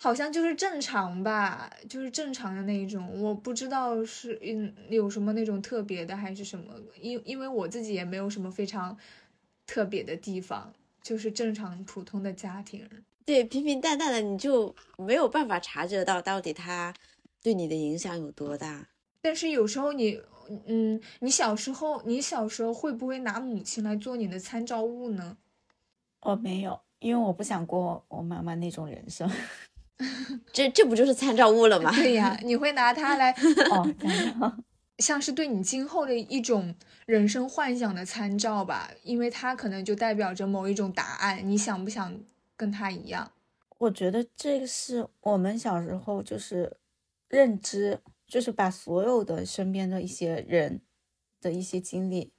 [0.00, 8.96] 好像就是正常吧，就是正常的那一种，我不知道是嗯有什么那种特别的还是什么，因因为我自己也没有什么非常
[9.66, 12.88] 特别的地方，就是正常普通的家庭。
[13.24, 16.94] 对，平平淡淡的，你就没有办法察觉到到底他
[17.42, 18.88] 对你的影响有多大。
[19.20, 20.22] 但是有时候你，
[20.66, 25.36] 嗯，你小时候，你小时候会不会拿母亲来做你的参照物呢？
[26.20, 29.28] 我没有，因为我不想过我妈妈那种人生。
[30.52, 31.90] 这这不就是参照物了吗？
[31.94, 33.30] 对呀，你会拿它来
[33.70, 33.94] 哦，
[34.98, 36.74] 像是对你今后的一种
[37.06, 41.40] 人生幻想的参照吧，因为它可能就代表着某一种答案。
[41.44, 42.20] 你想不想
[42.56, 43.32] 跟他一样？
[43.78, 46.76] 我觉得这个是我们小时候就是
[47.28, 50.80] 认知，就是把所有的身边的一些人
[51.40, 52.32] 的一些经历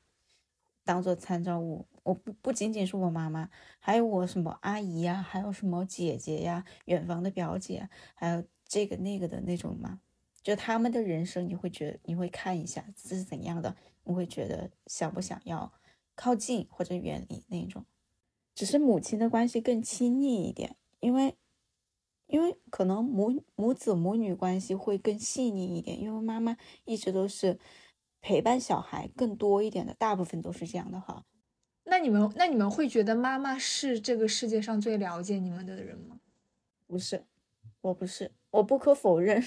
[0.84, 1.86] 当做参照物。
[2.10, 10.02] 我不不仅仅是我妈妈，还有我什么阿姨呀，还有什么姐姐呀，远房的表姐，还有这个那个的那种嘛，
[10.42, 15.72] 就他们的人生，你会觉得你会看一下这是怎样的，你会觉得想不想要
[16.16, 17.86] 靠近或者远离那种，
[18.56, 21.36] 只是母亲的关系更亲密一点，因为
[22.26, 27.60] 因为可能母母子母女关系会更细腻一点，因为妈妈一直都是
[28.20, 31.24] 陪伴小孩更多一点的，大部分都是这样的哈。
[31.90, 36.20] 那你们，那你们会觉得妈妈是这个世界上最了解你们的人吗？
[36.88, 37.26] 不是，
[37.82, 39.44] 我不是，我不可否认。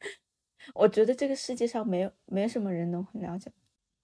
[0.74, 3.52] 我觉得这个世界上没有没什么人能很了解，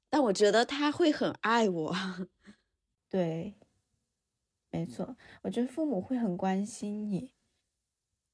[0.09, 1.95] 但我觉得他会很爱我。
[3.09, 3.55] 对，
[4.71, 7.33] 没错，我觉得父母会很关心你，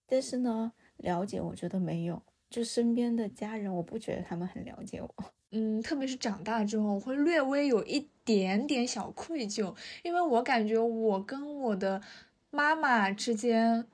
[0.07, 5.36] 但是呢，了解我觉得没有，就身边的家人，我不觉得他们很了解我。
[5.53, 12.03] 嗯，特别是长大之后，会略微有一点点小愧疚，因为我感觉我跟我的
[12.51, 13.87] 妈妈之间，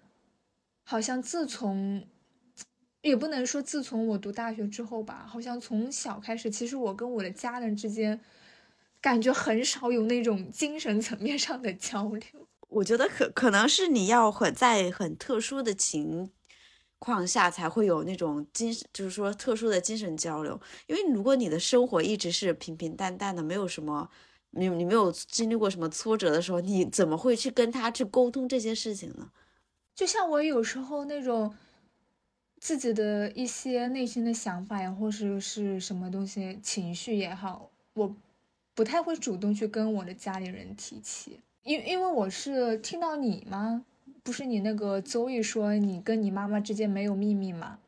[0.83, 2.07] 好像自从，
[3.03, 8.19] 也不能说自从我读大学之后吧，好像从小开始，其实我跟我的家人之间，
[9.01, 12.49] 感觉很少有那种精神层面上的交流。
[12.69, 16.31] 我觉得可可能是你要很在很特殊的情。
[17.05, 20.61] 况下才会有那种精，就是说特殊的精神交流。
[20.87, 24.09] 因为如果你的生活一直是平平淡淡的，没有什么，
[24.51, 29.33] 你你没有经历过什么挫折的时候，你怎么会去跟他去沟通这些事情呢？
[29.97, 31.53] 就像我有时候那种
[32.61, 38.15] 自己的一些内心的想法呀，或者是什么东西情绪也好，我
[38.75, 43.85] 不太会主动去跟我的家里人提起，因因为我是听到你吗？
[44.23, 47.79] 不是你那个周易说你跟你妈妈之间没有秘密吗？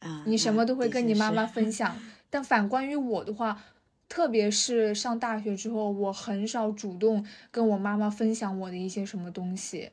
[0.00, 1.96] 啊，你什么都会跟你妈妈分享，
[2.30, 3.62] 但反观于我的话，
[4.08, 9.90] 特别是上大学之后，我很少主动跟我妈妈分享我的一些什么东西，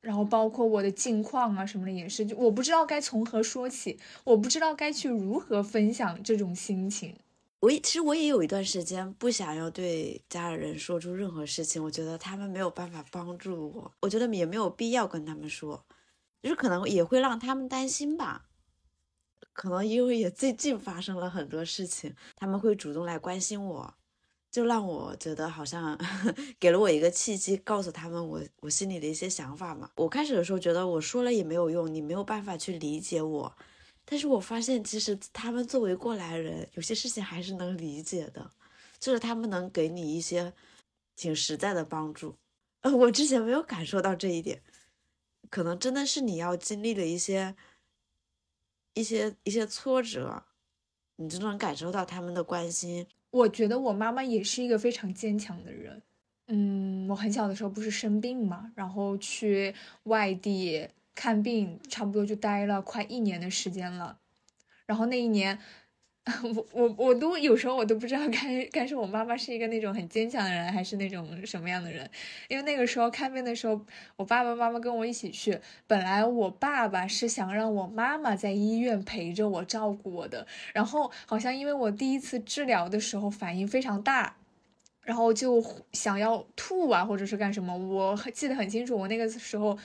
[0.00, 7.14] 然后包括我的近况啊什么的也是，就我不知道该从何说起，我不知道该去如何分享这种心情。
[7.60, 15.84] 我其实我也有一段时间不想要对家人说出任何事情，我觉得他们没有办法帮助我，我觉得也没有必要跟他们说，
[16.42, 18.46] 就是可能也会让他们担心吧。
[19.52, 23.94] 可能因为也最近发生了很多事情，他们会主动来关心我，
[24.50, 25.98] 就让我觉得好像
[26.58, 29.90] 给了我一个契机，告诉他们我我心里的一些想法嘛。
[29.96, 33.54] 我开始的时候觉得我说了也没有用，你没有办法去理解我。
[34.10, 38.50] 但是我发现，其实他们作为过来人，有些事情还是能理解的，
[38.98, 40.52] 就是他们能给你一些
[41.14, 42.36] 挺实在的帮助。
[42.80, 44.60] 呃，我之前没有感受到这一点，
[45.48, 47.54] 可能真的是你要经历了一些、
[48.94, 50.42] 一些、一些挫折，
[51.14, 53.06] 你就能感受到他们的关心。
[53.30, 56.02] 我觉得我妈妈也是一个非常坚强的人。
[56.48, 64.18] 嗯，我很小的时候不是生病嘛，然后去外地看病，差不多就待了快一年的时间了。
[64.86, 65.58] 然后那一年，
[66.54, 72.08] 我我我都有时候我都不知道该该说我妈妈是一个那种很坚强的人，还是那种什么样的人。
[72.48, 73.84] 因为那个时候看病的时候，
[74.16, 75.60] 我爸爸妈妈跟我一起去。
[75.86, 84.36] 本来我爸爸是想让我妈妈在医院陪着我照顾我的，然后好像因为我第一次治疗的时候反应非常大。
[85.02, 88.96] 然后就想要吐啊，或者是干什么，我记得很清楚。
[88.96, 89.76] 我那个时候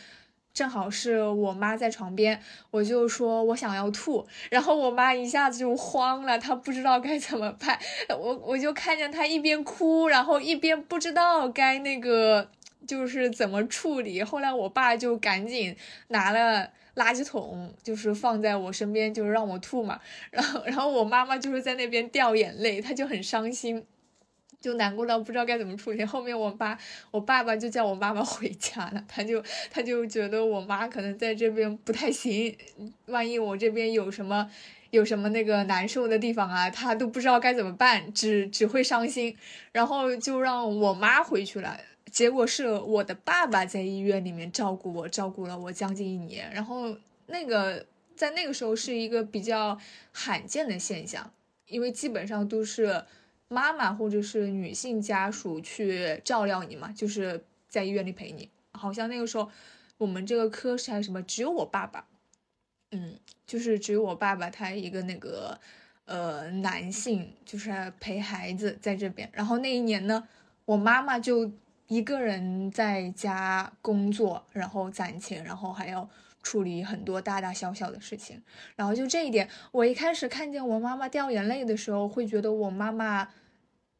[0.55, 2.41] 正好是我妈在床边，
[2.71, 7.77] 我就说我想要吐，然后我妈一下子就慌了，她不知道该怎么办。
[8.09, 12.49] 我我就看见她一边哭，然后一边不知道该那个
[12.87, 14.23] 就是怎么处理。
[14.23, 15.75] 后来我爸就赶紧
[16.07, 19.99] 拿了垃圾桶，就是放在我身边，就是让我吐嘛。
[20.31, 23.85] 然后然后我妈妈就是在那边掉眼泪，她就很伤心。
[24.65, 26.03] 就难过到不知道该怎么处理。
[26.03, 26.75] 后面我爸，
[27.11, 29.05] 我爸爸就叫我妈妈回家了。
[29.07, 32.57] 他就他就觉得我妈可能在这边不太行，
[33.05, 34.49] 万一我这边有什么
[34.89, 39.37] 有什么那个难受的地方啊，他都不知道该怎么办，只只会伤心。
[39.71, 41.79] 然后就让我妈回去了。
[42.11, 46.51] 结果是我的爸爸在医院里面照顾我，照顾了我将近一年。
[46.51, 46.97] 然后
[47.27, 49.77] 那个在那个时候是一个比较
[50.11, 51.31] 罕见的现象，
[51.67, 53.03] 因为基本上都是。
[53.47, 58.49] 妈妈或者是女性家属去照料你嘛，就是在医院里陪你。
[58.71, 59.49] 好像那个时候
[59.97, 62.05] 我们这个科室还是什么，只有我爸爸，
[62.91, 65.59] 嗯，就是只有我爸爸，他一个那个
[66.05, 69.29] 呃男性，就是陪孩子在这边。
[69.33, 70.27] 然后那一年呢，
[70.65, 71.51] 我妈妈就
[71.87, 76.09] 一个人在家工作，然后攒钱，然后还要。
[76.45, 78.39] 处理很多大大小小的事情，
[78.75, 83.29] 然后就这一点，我一开始看见我妈妈掉眼泪的时候，会觉得我妈妈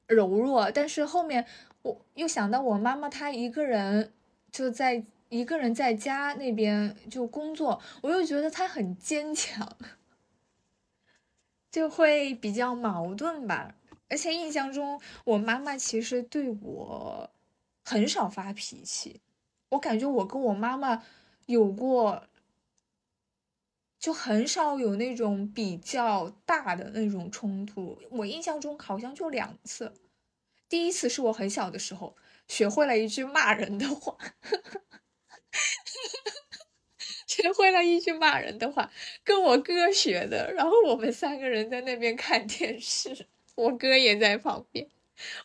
[0.06, 1.44] 柔弱，但是后面
[1.82, 4.14] 我又想到我妈妈她一个人
[4.52, 9.76] 就在一个人在家那边就工作，我又觉得她很坚强，
[11.72, 13.74] 就会比较矛盾吧。
[14.08, 17.32] 而且印象中我妈妈其实对我
[17.84, 19.20] 很少发脾气，
[19.70, 21.02] 我感觉我跟我妈妈
[21.48, 22.22] 有过。
[24.06, 29.92] 就很少有那种比较大的那种冲突，我印象中好像就两次。
[30.70, 32.16] 第一次是我很小的时候，
[32.48, 34.16] 学会了一句骂人的话，
[37.26, 38.92] 学会了一句骂人的话，
[39.24, 40.54] 跟我哥学的。
[40.54, 44.88] 然后我们三个人在那边看电视，我哥也在旁边，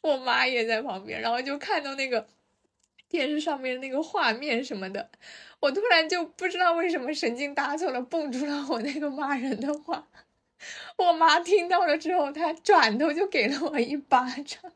[0.02, 2.28] 我妈也在旁边，然后就看到那个
[3.10, 5.10] 电视上面那个画面什么的。
[5.60, 10.08] 我突然就不知道为什么神经搭错了，蹦出了我那个骂人的话。
[10.96, 14.72] 我妈听到了之后，她转头就给了我一巴掌。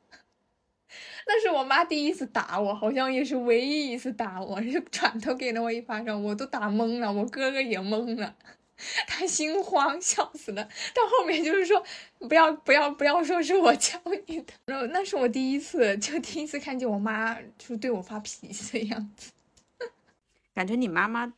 [1.27, 8.37] 那是我妈第一次打我，好像也是唯一一次打我，就转头给了我一巴掌，我都打懵了，我哥哥也懵了，
[9.07, 10.65] 他心慌，笑死了。
[10.95, 11.85] 到后面就是说，
[12.29, 14.53] 不要不要不要说是我教你的。
[14.67, 19.33] 然后那是我第一次，就第一次看见我妈就对我发脾气的样子。
[20.55, 21.33] 感觉你妈妈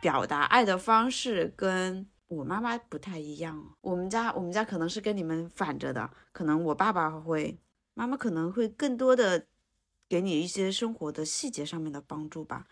[0.00, 3.74] 表达爱的方式跟我妈妈不太一样。
[3.80, 7.58] 我们家我们家可能是跟你们反着的，可能我爸爸会，
[7.94, 9.46] 妈妈可能会更多的
[10.08, 12.66] 给你一些生活的细节上面的帮助吧，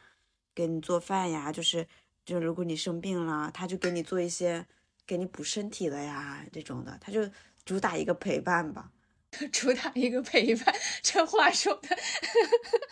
[0.55, 1.87] 给你做饭呀，就是
[2.25, 4.67] 就如果你生病了，他就给你做一些
[5.07, 7.29] 给你补身体的呀这种的，他就
[7.65, 8.91] 主打一个陪伴吧。
[9.51, 11.97] 主打一个陪伴，这话说的。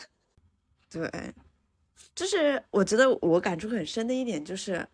[0.88, 1.34] 对，
[2.14, 4.88] 就是我觉得我感触很深的一点就是，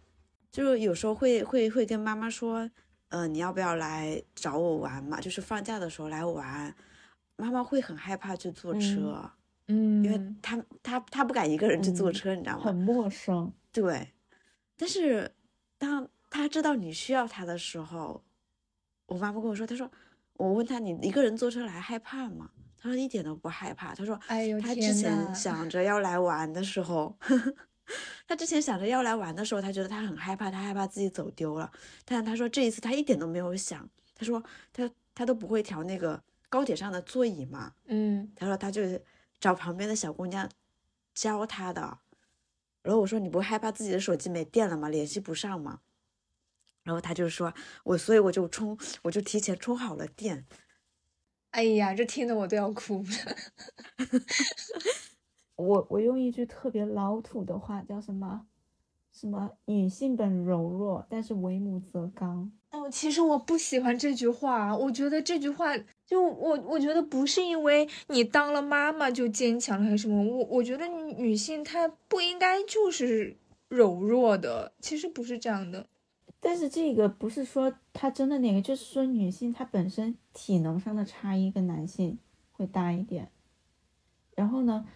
[0.50, 2.68] 就是有时候会会会跟妈妈说，
[3.10, 5.20] 嗯，你要不要来找我玩嘛？
[5.20, 6.74] 就是放假的时候来玩，
[7.36, 9.30] 妈妈会很害怕去坐车，
[9.68, 12.64] 嗯，因为她她她不敢一个人去坐车，你知道吗？
[12.64, 13.52] 很陌生。
[13.70, 14.12] 对，
[14.76, 15.34] 但是
[15.78, 18.22] 当他知道你需要他的时候，
[19.06, 19.90] 我妈妈跟我说，她说，
[20.34, 22.50] 我问他，你一个人坐车来害怕吗？
[22.78, 23.94] 他说一点都不害怕。
[23.94, 27.16] 他说，哎呦， 他之前想着要来玩的时候，
[28.28, 31.70] 他之前想着要来玩的时候，他觉得他很害怕，他害怕自己走丢了。
[32.04, 33.88] 但他说这一次他一点都没有想。
[34.14, 37.72] 他说他他都不会调那个高铁上的座椅嘛。
[37.86, 38.82] 嗯，他说他就
[39.40, 40.48] 找旁边的小姑娘
[41.14, 41.98] 教他的。
[42.86, 44.88] 然后我说你不害怕自己的手机没电了吗？
[44.88, 45.80] 联系不上吗？
[46.84, 50.46] 然后他就说我所以我就充，我就提前充好了电。
[51.50, 53.36] 哎呀，这听得我都要哭了。
[55.56, 58.46] 我我用一句特别老土的话，叫什么？
[59.10, 59.58] 什么？
[59.64, 62.52] 女性本柔弱，但是为母则刚。
[62.72, 64.76] 哦，其实我不喜欢这句话。
[64.76, 70.22] 我觉得这句话，就我我觉得不是因为你当了妈妈就坚强了还是什么。
[70.22, 73.36] 我我觉得女性她不应该就是
[73.68, 75.86] 柔弱的，其实不是这样的。
[76.38, 82.18] 但是这个不是说她真的那个，就是说女性她本身体能上的差异跟男性
[82.52, 83.30] 会大一点。
[84.34, 84.86] 然后呢，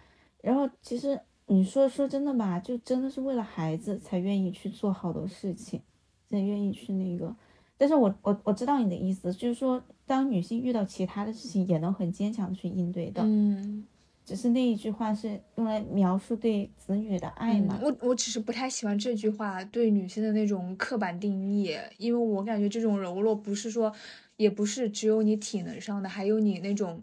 [0.41, 5.81] 然后其实你说说真的吧，就真的是为了孩子才愿意去做好多事情，
[6.29, 7.35] 才愿意去那个。
[7.81, 13.23] 但是我我我知道你的意思，就是说当女性遇到其他的事情，也能很坚强的去应对的。
[13.25, 13.87] 嗯。
[14.23, 17.79] 只是那一句话是用来描述对子女的爱嘛？
[17.81, 23.91] 我我只是不太喜欢这句话对女性的那种刻板定义，因为我感觉这种柔弱不是说，
[24.37, 27.01] 也不是只有你体能上的，还有你那种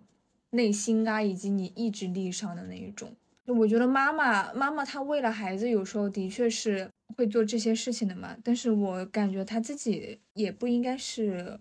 [0.51, 3.11] 内心啊，以及你意志力上的那一种。
[3.47, 11.61] 我觉得妈妈妈妈她为了孩子，有时候的确是会做这些事情的嘛，但是我感觉她自己也不应该是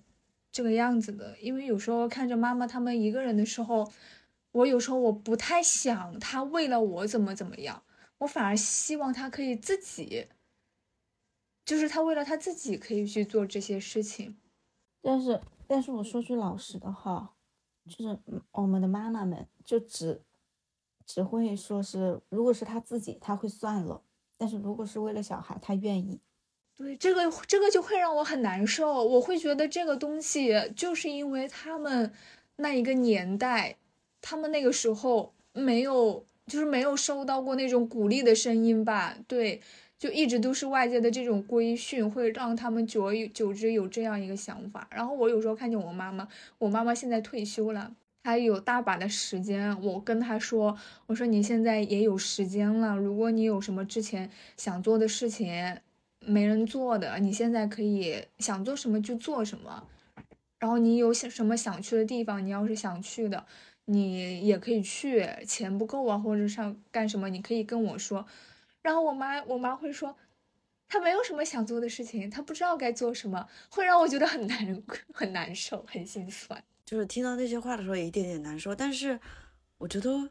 [0.51, 3.91] 这个样子的，因为有时候看着妈妈他们一个人的时候。
[4.51, 7.83] 我有时候我不太想他为了我怎么怎么样，
[8.19, 10.29] 我反而希望他可以自己，
[11.63, 14.37] 就是他为了他自己可以去做这些事情。
[14.99, 17.35] 但是，但是我说句老实的话，
[17.87, 18.19] 就是
[18.51, 20.23] 我们的妈妈们就只
[21.05, 24.01] 只会说是，如果是他自己，他会算了；
[24.37, 26.19] 但是如果是为了小孩，他愿意。
[26.75, 29.03] 对，这个这个就会让我很难受。
[29.03, 32.13] 我会觉得这个东西就是因为他们
[32.57, 33.77] 那一个年代。
[34.19, 39.15] 他们那个时候没有，就是没有受到过那种鼓励的声音吧？
[39.27, 39.61] 对，
[39.97, 44.85] 就一直都是外界的这种规训，会让他们久而久之有这样一个想法。
[44.91, 46.27] 然后我有时候看见我妈妈，
[46.57, 47.95] 我妈妈现在退休了，
[48.27, 49.81] 他有大把的时间。
[49.81, 55.79] 我跟他说：“我说你现在也有时间了，如果你有什么之前想做的事情
[56.19, 59.87] 没人做的，你现在可以想做什么就做什么。
[60.59, 63.45] 然后你有想什么想去的地方，你要是想去的。”
[63.89, 68.25] 你也可以去，钱不够啊，或者上干什么，你可以跟我说。
[68.81, 70.17] 然后我妈，我妈会说，
[70.89, 76.61] 她没有什么想做的事情，她不知道该做什么，会让我觉得很难 很难受，很心酸。
[76.87, 78.73] 就是听到那些话的时候，有一点点难受。
[78.73, 79.19] 但是
[79.77, 80.29] 我觉得，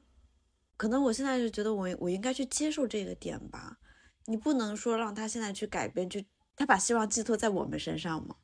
[0.79, 3.79] 可能我现在就觉得我我应该去接受这个点吧。
[4.25, 6.19] 你不能说让他现在去改变，就
[6.57, 8.35] 他把希望寄托在我们身上嘛。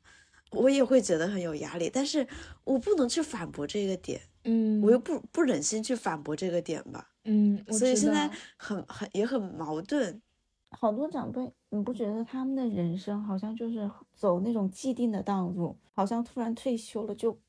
[0.51, 2.27] 我也会觉得很有压力，但是
[2.63, 4.21] 我不能去反驳这个点。
[4.43, 10.21] 嗯，我又不不忍心去反驳这个点吧，嗯，所以现在很很也很矛盾。
[10.69, 17.39] 好多长辈，你不觉得他们的人生好像就是走那种既定的道路，好像突然退休了就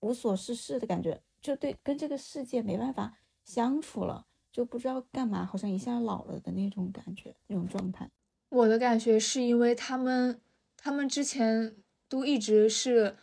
[0.00, 8.08] 无所事事的感觉，就对跟这个世界没办法相处了，就不知道干嘛，好像一下老了的那种感觉，那种状态。
[8.50, 10.40] 我的感觉是因为他们，
[10.76, 11.76] 他们之前
[12.08, 13.16] 都一直是。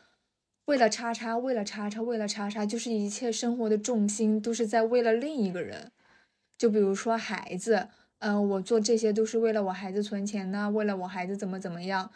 [0.66, 5.92] 为了叉叉，为了叉叉，为了叉叉，就是一切生活的重心都是在为了另一个人。
[6.58, 12.10] 就比如说孩子，嗯，我做这些都是为了我孩子存钱呢，为了我孩子怎么怎么样。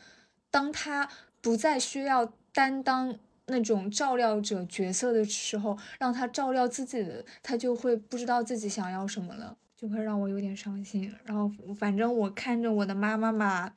[0.50, 1.08] 当他
[1.42, 3.20] 不再需要担当
[3.50, 11.14] 那种照料者角色的时候，让他照料自己的，他就会不知道自己想要什么了，就会让我有点伤心。
[11.26, 13.74] 然后，反正我看着我的妈妈嘛。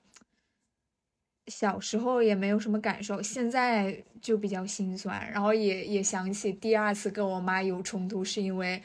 [1.49, 8.81] 小时候也没有什么感受，现在就比较心酸，然后也也想起第二次跟我妈有冲突，是因为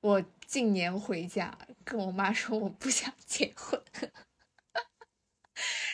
[0.00, 3.80] 我近年回家跟我妈说我不想结婚，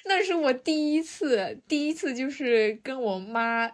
[0.06, 3.70] 那是我第一次，第一次就是跟我妈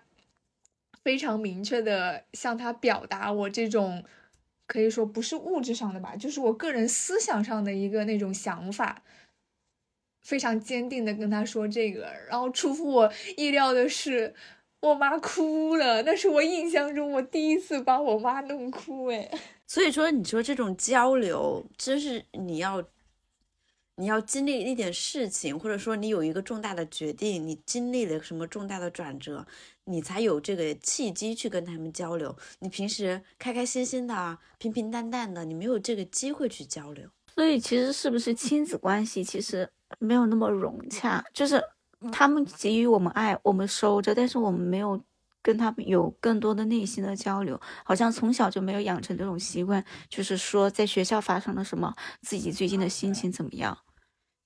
[1.04, 4.02] 非常明确的向他表达我这种
[4.66, 9.02] 可以说不是物质上的吧，就是我个人思想上的一个那种想法，
[10.22, 12.10] 非常坚定的跟他说这个。
[12.28, 14.34] 然后出乎我意料的是，
[14.80, 19.30] 我妈哭了，那是我印象中我第一次把我妈弄哭，哎。
[19.66, 22.82] 所以说，你说这种交流，真是你要。
[23.96, 29.46] 你要经历一点事情，或者说你有一个重大的决定，你经历了什么重大的转折，
[29.84, 32.36] 你才有这个契机去跟他们交流。
[32.58, 37.08] 你平时开开心心的、平平淡淡的，你没有这个机会去交流。
[37.34, 39.68] 所以其实是不是亲子关系其实
[39.98, 41.24] 没有那么融洽？
[41.32, 41.62] 就是
[42.12, 45.00] 他们给予我们爱，我们收着，但是我们没有
[45.44, 53.76] 跟他们有更多的内心的交流，好像从小就没有养成这种习惯，就是说在学校发生了什么，自己最近的心情怎么样。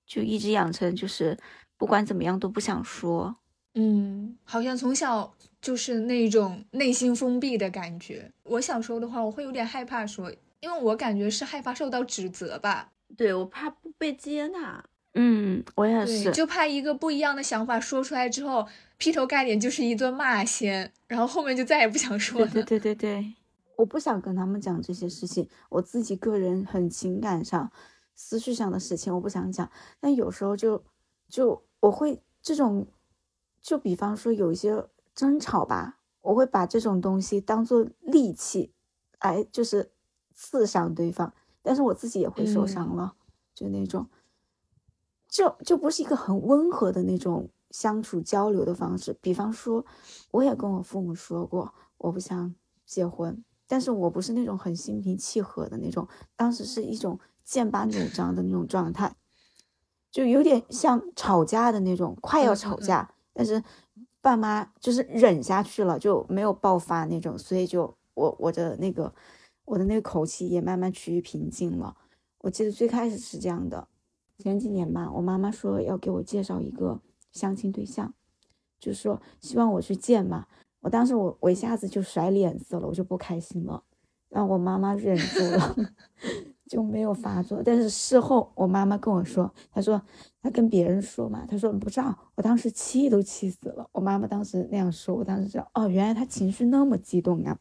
[0.05, 1.39] 就一直养成，就是
[1.77, 3.37] 不管怎么样都不想说，
[3.75, 8.33] 嗯，好像从小就是那种内心封闭的感觉。
[8.43, 12.91] 我小时候的话，我会有点害怕说，因为我感觉是害怕受到指责吧。
[13.17, 14.85] 对我怕不被接纳，
[15.15, 22.47] 嗯，我也是，就怕一个不一样的想法说出来之后，劈头盖脸就是一顿骂先，然后后面就再也不想说了。
[22.49, 23.35] 对对对对，
[23.77, 27.71] 我不想跟他们讲这些事情，我自己个人很情感上。
[28.21, 30.83] 思绪上的事情我不想讲，但有时候就
[31.29, 32.85] 就我会这种，
[33.63, 34.85] 就比方说有一些
[35.15, 38.73] 争吵吧，我会把这种东西当做利器，
[39.21, 39.93] 来就是
[40.35, 41.33] 刺伤对方，
[41.63, 43.15] 但是我自己也会受伤了，
[43.55, 44.05] 就那种，
[45.29, 49.17] 就就不是一个很温和的那种相处交流的方式。
[49.21, 49.85] 比方说，
[50.33, 52.55] 我也跟我父母说过，我不想
[52.85, 57.21] 结婚，但是我不是那种很心平气和的那种，当时是一种。
[57.49, 59.17] 剑拔弩张的那种状态，
[60.11, 63.65] 就有点像吵架的那种，快要吵架，但是
[64.21, 69.15] 爸妈就是忍下去了，就没有爆发那种，所以就我我的那个
[69.65, 71.97] 我的那个口气也慢慢趋于平静了。
[72.41, 73.89] 我记得最开始是这样的，
[74.39, 78.15] 前几年吧，我妈妈说要给我介绍一个相亲对象，
[78.79, 80.47] 就说希望我去见嘛。
[80.81, 83.83] 我当时我我一下子就甩脸色了，我就不开心了，
[84.29, 85.77] 然后我妈妈忍住了。
[86.69, 90.03] 就没有发作，但是事后我妈妈跟我说，她说
[90.43, 93.89] 她跟别人说嘛，她说不知道，我当时气都气死了。
[93.91, 97.59] 我妈妈当时那样说，我当时知道哦，原来她情绪那么激动啊。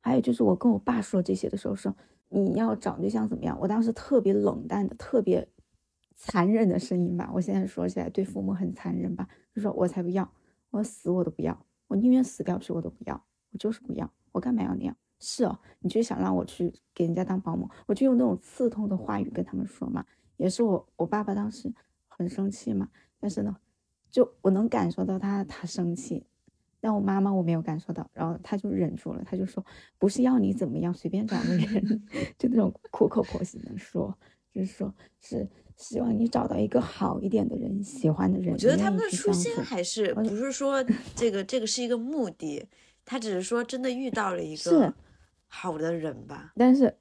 [0.00, 1.92] 还有就是我跟我爸说这些的时候说
[2.30, 5.46] 你要找对象怎么样，我当时特别冷淡的、特别
[6.16, 10.32] 残忍的声音吧，我现在说起来对父母很残忍吧，就说我才不要，
[10.70, 14.96] 我死我都不要，我宁愿死掉去我都不要，我就是不要，我干嘛要那样？
[15.18, 20.04] 是哦，你就想让我去给人家当保姆，我就用那种刺痛的话语跟他们说嘛。
[20.38, 21.70] 也是我，我爸爸当时
[22.08, 22.88] 很生气嘛。
[23.18, 23.54] 但是呢，
[24.10, 26.24] 就我能感受到他他生气，
[26.80, 29.64] 但我妈妈我没有感受到，然后她就忍住了，她就说
[29.98, 32.02] 不是要你怎么样，随便找个人，
[32.38, 34.16] 就那种苦口婆心的说，
[34.52, 38.52] 就是说是希望你找到一个好一点的人，喜欢的人。
[38.52, 42.66] 我觉得他们的初心还是不是说 这个这个是一个目的，
[43.04, 44.94] 他只是说真的遇到了一个。
[45.52, 46.94] 好的人吧，但是，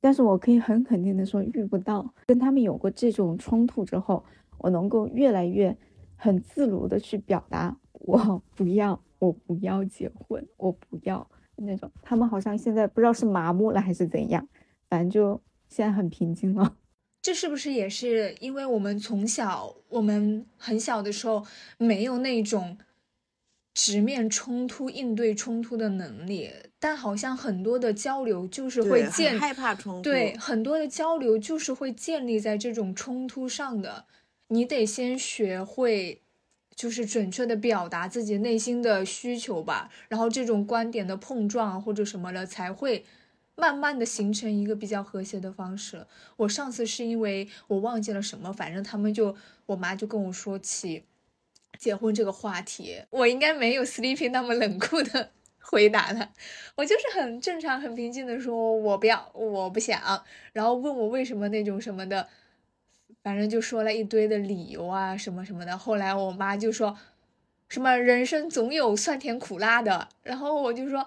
[0.00, 2.14] 但是我可以很肯定的说，遇不到。
[2.24, 4.24] 跟他们有过这种冲突之后，
[4.58, 5.76] 我能够越来越
[6.14, 11.90] 很自如的去表达，我 不要，我不要结婚，我不要那种。
[12.02, 14.48] 他们好像现在不知道是麻木了还是怎样，
[14.88, 16.76] 反正就现在很平静了。
[17.22, 21.44] 这是不是也是因为我们从小，我们很小的时候
[21.78, 22.78] 没有那种。
[23.74, 30.02] 直面冲突、应对冲突的能力，但好像很多的交流就是会建害怕冲突。
[30.02, 34.06] 对，很多的交流就是会建立在这种冲突上的。
[34.48, 36.22] 你得先学会，
[36.78, 39.90] 就是准确的表达自己内心的需求吧。
[40.08, 43.04] 然后这种观点的碰撞或者什么的，才会
[43.56, 46.06] 慢慢的形成一个比较和谐的方式。
[46.36, 49.34] 我上次是因为我忘记了什么，反正他们就
[49.66, 51.02] 我妈就跟我说起。
[51.78, 56.28] 结婚这个话题，我应该没有 Sleepy 那么冷酷的 回答他，
[56.74, 62.26] 我就是很正常、很平静的说，我不要，我不想，然后问我为什么那种什么的，
[63.28, 65.76] 反正就说了一堆的理由啊，什么什么的。
[65.76, 66.96] 后来我妈就说，
[67.68, 71.06] 什么人生总有酸甜苦辣的，然后我就说，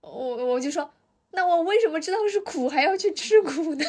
[0.00, 0.10] 我
[0.44, 0.90] 我就说，
[1.30, 3.84] 那我为什么知道是苦还要去吃苦呢？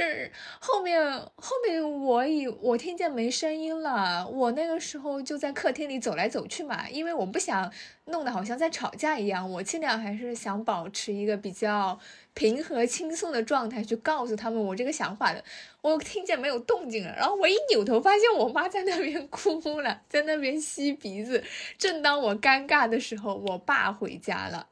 [0.00, 0.98] 是，后面
[1.36, 7.70] 后面我以我听见没声音了，我那个时候就在客厅里走来走去嘛，因为我不想
[8.06, 12.00] 弄得好像在吵架一样，我尽量还是想保持一个比较
[12.32, 15.44] 平和轻松的状态去告诉他们我这个想法的。
[15.82, 21.44] 我听见没有动静了，然后我一扭头发现我妈在那边哭了，在那边吸鼻子。
[21.76, 24.66] 正当我尴尬的时候，我爸回家了，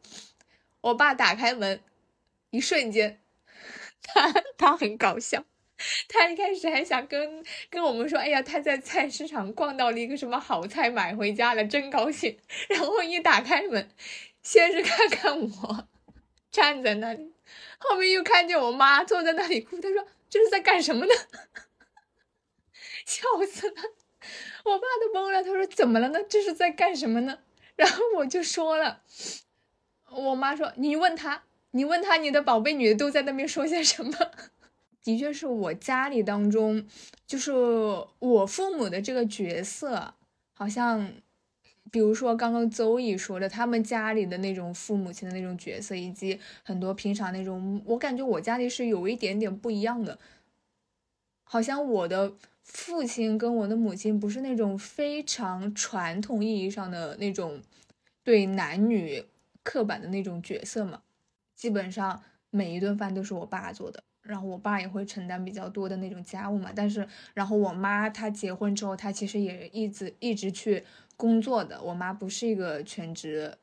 [0.81, 1.81] 我爸打开门，
[2.49, 3.21] 一瞬间。
[4.03, 5.45] 他 他很搞笑，
[6.09, 12.39] 他一开始还想跟跟我们说，哎呀，他在菜市场逛到了一个什么好菜，买回家了，真高兴。
[12.69, 13.91] 然后一打开门，
[14.43, 15.89] 先是看看我
[16.51, 17.35] 站在那里，
[17.79, 19.79] 后面又看见我妈坐在那里哭。
[19.79, 21.15] 他说这是在干什么呢？
[23.05, 23.75] 笑死了，
[24.65, 25.43] 我爸都懵了。
[25.43, 26.23] 他说怎么了呢？
[26.29, 27.39] 这是在干什么呢？
[27.77, 29.03] 然后我就说了，
[30.11, 31.45] 我妈说你问他。
[31.73, 34.13] 你问他，你的宝贝女都在那边说些什么？
[35.05, 36.87] 的确是我家里当中，
[37.27, 37.53] 就是
[38.19, 40.15] 我父母的这个角色，
[40.53, 41.13] 好像，
[41.91, 50.19] 比如说刚刚邹乙说的，他们家里的那种父母亲的那种角色，以及很多平常那种，我感觉我家里是有一点点不一样的。
[51.45, 57.63] 好像我的父亲跟我的母亲不是那种非常传统意义上的那种
[58.23, 59.25] 对男女
[59.63, 61.01] 刻板的那种角色嘛。
[61.59, 66.71] 基本上每一顿饭都是我爸做的，然后我爸也会承担比较多的那种家务嘛。
[66.75, 70.85] 但是，然后我妈她结婚之后，她其实也一直一直去
[71.17, 71.83] 工作的。
[71.83, 73.59] 我妈不是一个全职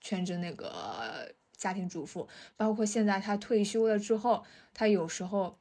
[0.00, 5.58] 全职那个家庭主妇，包括现在她退休了之后，她有时候，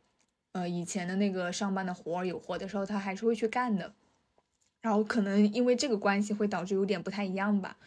[0.52, 3.92] 呃，以前的那个上班的活有活的时候，她还是会去干的。
[4.82, 7.78] 然后可能因为这个关系会导致有点不太一样吧。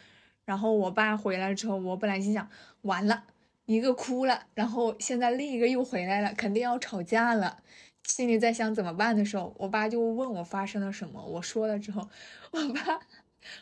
[0.43, 2.49] 然后我爸回来之后，我本来心想
[2.81, 3.23] 完了。
[3.65, 7.59] 一个哭了，然后现在另一个又回来了，肯定要吵架了。
[8.03, 11.25] 心里在想怎么办的时候，我爸就问我发生了什么。
[11.25, 12.07] 我说了之后，
[12.51, 12.99] 我爸，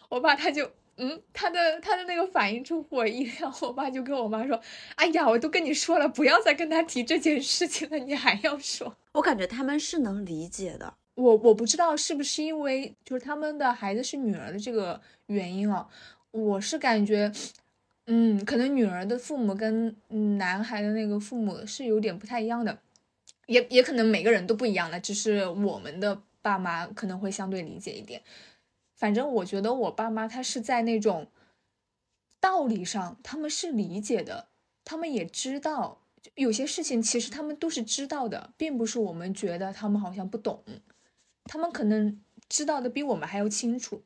[0.10, 3.54] 我爸他就，嗯，他的他的那个反应出乎我意料。
[3.62, 4.60] 我爸就跟我妈说
[4.96, 10.94] ：“哎呀，我都跟你说了，不要再跟他提这件事情了，你还要说。”我感觉他们是能理解的。
[11.16, 15.88] 我我不知道是不是因为就是他们的孩子是女儿的这个原因啊，
[16.32, 17.32] 我是感觉。
[18.06, 19.96] 嗯，可能女儿的父母跟
[20.38, 22.80] 男孩的那个父母是有点不太一样的，
[23.46, 28.22] 也也可能每个人都不一样了，只是我们的爸妈可能会相对理解一点。
[28.94, 31.28] 反正我觉得我爸妈他是在那种
[32.42, 34.50] 道理上他们是理解的，
[34.84, 36.02] 他们也知道
[36.36, 40.62] 有些事情其实他们都是知道的，并不是我们觉得他们好像不懂，
[41.46, 44.04] 他们可能知道的比我们还要清楚，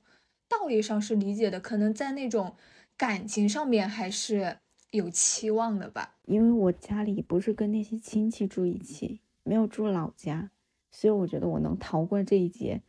[0.47, 2.55] 道理上是理解的，可能在那种。
[2.97, 4.57] 感情上面还是
[4.89, 10.49] 有期望的吧，因为我家里不是跟那些亲戚住一起，没有住老家，
[10.89, 12.81] 所以我觉得我能逃过这一劫，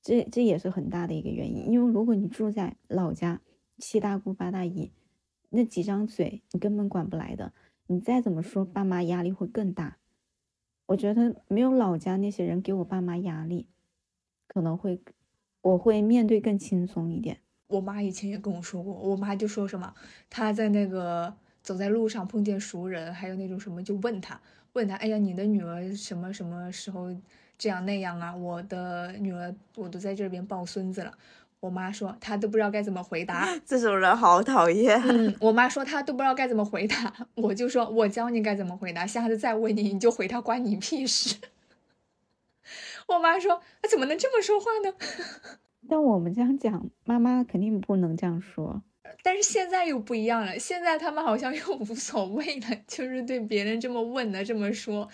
[0.00, 1.72] 这这也是很大的一个原因。
[1.72, 3.40] 因为如果你住在老家，
[3.78, 4.92] 七大姑八大姨，
[5.50, 7.52] 那几张嘴你根本管不来的，
[7.88, 9.98] 你再怎么说，爸妈压力会更大。
[10.86, 13.66] 我觉得没有老家那些人给我爸妈压力，
[14.46, 15.02] 可能会
[15.62, 17.40] 我会面对更轻松一点。
[17.68, 19.94] 我妈以前也跟我说过，我妈就说什么，
[20.28, 24.40] 她在那个走在路上碰见熟人，还有那种什么，就问她，
[24.72, 27.14] 问她，哎呀，你的女儿什么什么时候
[27.56, 28.34] 这样那样啊？
[28.34, 31.12] 我的女儿，我都在这边抱孙子了。
[31.60, 35.00] 我妈说她都不知道该怎么回答， 这种人好讨厌。
[35.02, 41.36] 嗯，我妈说她都不知道该怎么回答，我就说我教你该怎么回答，下次再问你，你就回她关你屁事。
[43.08, 44.94] 我妈说，那怎么能这么说话呢？
[45.88, 48.82] 但我们这样讲，妈妈肯定不能这样说。
[49.22, 55.08] 但是现在又不一样了，现在他们好像 又无所谓了，就是对别人这么问的这么说。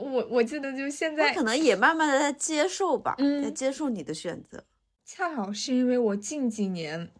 [0.00, 4.64] 我我记得就现在，可能也慢慢的在接受吧，在接受你的选择。
[5.04, 7.10] 恰好是因为我近几年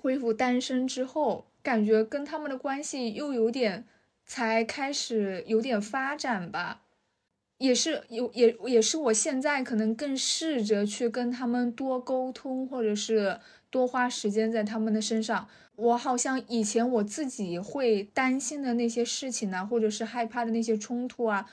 [0.00, 3.86] 恢复单身之后，感觉跟他们的关系又有点
[4.24, 6.80] 才开始有点发展吧。
[7.60, 13.38] 也是有也也是我现在可能更试着去跟他们多沟通，或者是
[13.68, 15.46] 多花时间在他们的身上。
[15.76, 21.50] 我好像以前我自己会担心的那些事情呢，或者是害怕的那些冲突啊，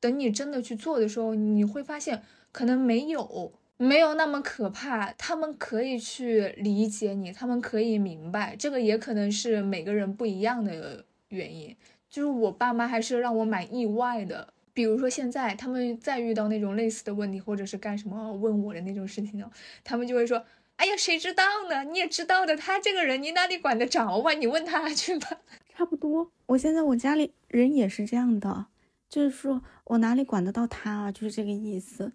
[0.00, 5.12] 等你真的去做的时候，你会发现可能没有没有那么可怕。
[5.12, 8.56] 他们可以去理解你，他们可以明白。
[8.56, 11.76] 这个也可能是每个人不一样的原因。
[12.08, 14.52] 就是我爸妈还是让我蛮意外的。
[14.80, 19.50] 比如说现在他们再遇到那种类似的问题，或者是干什么问我的那种事情呢，
[19.84, 20.42] 他们就会说
[20.76, 21.84] ：“哎呀，谁知道呢？
[21.84, 24.32] 你也知道的，他这个人你哪里管得着啊？
[24.32, 25.28] 你问他去吧。
[25.68, 28.68] ”差不多，我现在我家里人也是这样的，
[29.10, 31.12] 就是说我哪里管得到他啊？
[31.12, 32.12] 就是这个意思。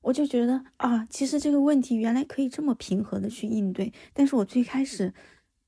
[0.00, 5.14] 我就觉得啊，其实这个问题原来可以这么平和的去应对，但是我最开始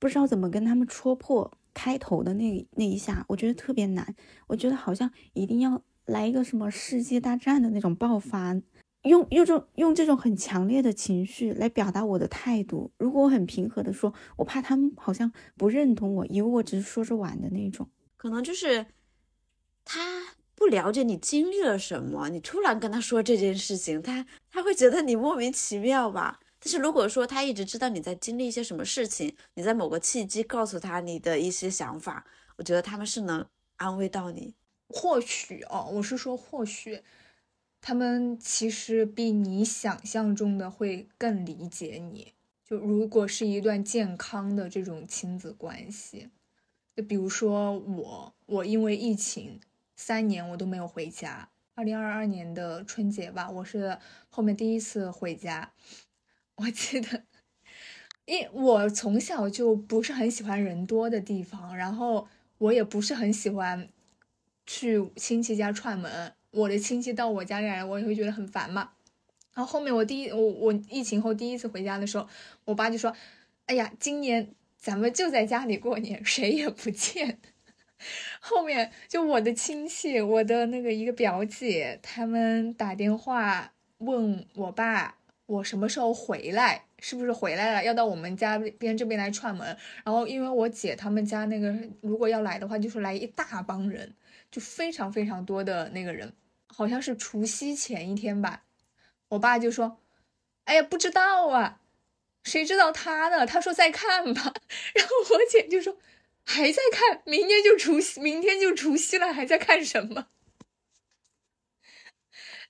[0.01, 4.17] 不知道怎么跟他们戳破开头的那那一下，我觉得特别难。
[4.49, 5.81] 我觉得好像一定要
[6.11, 8.55] 来一个什么世界大战的那种爆发，
[9.03, 12.91] 用用这用这种很强烈的情绪来表达我的态度。
[12.99, 17.89] 如果我很平和的说，我怕他们好像不认同我，以为我只是说着玩的那种。
[18.17, 18.87] 可能就是
[19.85, 20.35] 他。
[20.61, 26.39] 不了解你经历了什么，你突然跟他说这件事情，他他会觉得你莫名其妙吧？
[26.61, 32.27] 但是如果说他一直知道你在经历一些什么事情，你在某个契机告诉他你的一些想法，
[32.59, 33.43] 我觉得他们是能
[33.77, 34.53] 安慰到你。
[34.93, 37.01] 或许哦，我是说或许，
[37.81, 42.35] 他们其实比你想象中的会更理解你。
[42.65, 46.29] 就如果是一段健康的这种亲子关系，
[46.95, 49.61] 就比如说我，我因为疫情。
[49.97, 51.51] 三年我都没有回家。
[51.75, 53.99] 二零二二年的春节吧，我是
[54.31, 55.73] 后面第一次回家。
[56.55, 57.25] 我记得，
[58.25, 62.27] 因我从小就不是很喜欢人多的地方，然后
[62.57, 63.91] 我也不是很喜欢
[64.71, 66.33] 去亲戚家串门。
[66.53, 68.91] 我的亲戚到我家里来，我也会觉得很烦嘛。
[69.53, 72.29] 然后后面我第一我我疫情后第一次回家的时候，
[72.65, 73.13] 我爸就说
[73.67, 77.41] ：“哎呀，今年咱们就在家里过年，谁也不见。
[78.39, 85.17] ”后面就我的亲戚，我的那个一个表姐，他们打电话问我爸，
[85.47, 89.77] 我什么时候回来，是不是回来了，要到我们家边这边来串门。
[90.05, 94.15] 然后因为我姐他们家那个如果要来的话，就是来一大帮人，
[94.51, 96.35] 就非常非常多的那个人，
[96.67, 98.65] 好像是除夕前一天吧。
[99.29, 99.99] 我爸就说
[100.65, 101.81] ：“哎呀，不知道啊，
[102.43, 104.53] 谁知道他呢？”他说：“再看吧。”
[104.95, 105.99] 然后我姐就说。
[106.43, 110.27] 还在看，明天就除夕，明天就除夕了，还在看什么？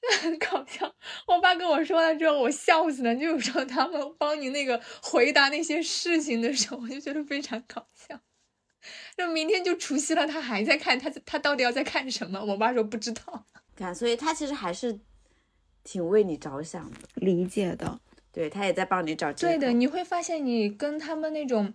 [0.03, 0.95] 那 很搞笑。
[1.29, 3.15] 我爸跟我说了之后，我笑死了。
[3.17, 8.21] 就是说他们帮你那个回答那些事情的时候，我就觉得非常搞笑。
[9.21, 12.43] 就明天就除夕了，他还在看，他他到底要在看什么？
[12.43, 13.45] 我爸说不知道。
[13.77, 14.99] 看，所以他其实还是
[15.85, 18.01] 挺为你着想的，理解的。
[18.33, 19.33] 对他也在帮你找。
[19.33, 21.75] 对的，你会发现你跟他们那种。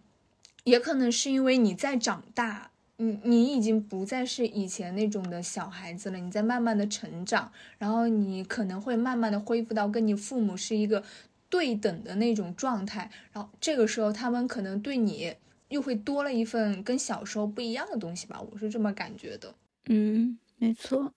[0.63, 11.03] 也可能是因为你在长大，你你已经不再是以前那种的小孩子了，你在慢慢的成长，然后你可能会慢慢的恢复到跟你父母是一个
[11.51, 15.35] 对等的那种状态，然后这个时候他们可能对你
[15.75, 19.53] 又会多了一份跟小时候不一样的东西吧，我是这么感觉的。
[19.87, 21.13] 嗯，没错，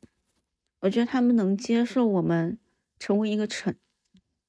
[0.80, 2.58] 我觉得他们能接受我们
[2.98, 3.72] 成为一个成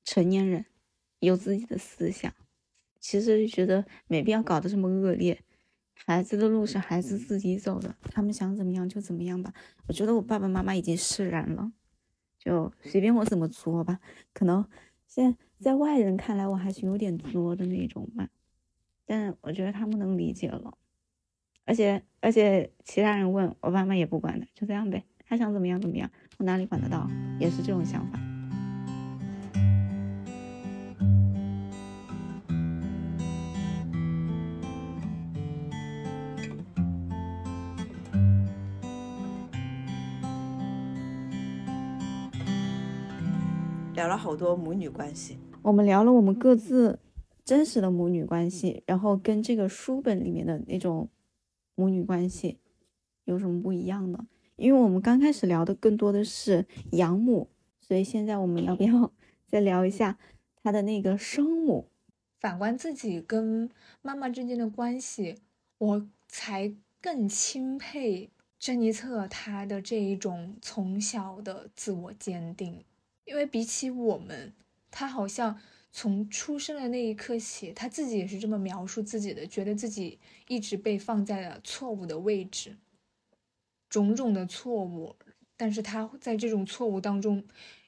[0.04, 0.66] 成年人，
[1.20, 2.34] 有自己的思想。
[3.00, 5.44] 其实觉得没必要搞得这么恶劣，
[5.94, 9.54] 孩子的路是孩子自己走的，他们想怎么样就怎么样吧。
[9.88, 11.72] 我觉得我爸爸妈妈已经释然了，
[12.40, 14.00] 就随便我怎么作吧。
[14.34, 14.68] 可能
[15.08, 18.28] 现在在外人看来我还是有点作的那种吧，
[19.10, 20.72] 但我觉得他们能理解了。
[21.66, 26.08] 而且而且其他人问我爸妈也不管的，就这样呗，他想怎么样怎么样，
[26.38, 27.10] 我哪里管得到？
[27.40, 28.20] 也是这种想法。
[43.96, 47.00] 聊了好多母女关系，我们聊了我们各自
[47.50, 51.10] 真实的母女关系，然后跟这个书本里面的那种
[51.74, 52.60] 母女关系
[53.24, 54.24] 有什么不一样的？
[54.56, 57.50] 因为我们刚开始聊的更多的是养母，
[57.82, 59.12] 所以现在我们要不要
[59.50, 60.20] 再聊一下
[60.62, 61.88] 她的那个生母？
[62.40, 63.68] 反观自己跟
[64.04, 65.38] 妈妈之间的关系，
[65.80, 66.72] 我才
[67.02, 68.30] 更钦佩
[68.60, 72.86] 珍妮特她的这一种从小的自我坚定。
[73.26, 74.54] 因为比起我们，
[74.92, 75.60] 她好像
[75.92, 82.78] 从出生的那一刻起，他自己也是这么描述自己的，觉得自己一直被放在了错误的位置，
[83.90, 85.16] 种种的错误，
[85.58, 87.44] 但是他在这种错误当中，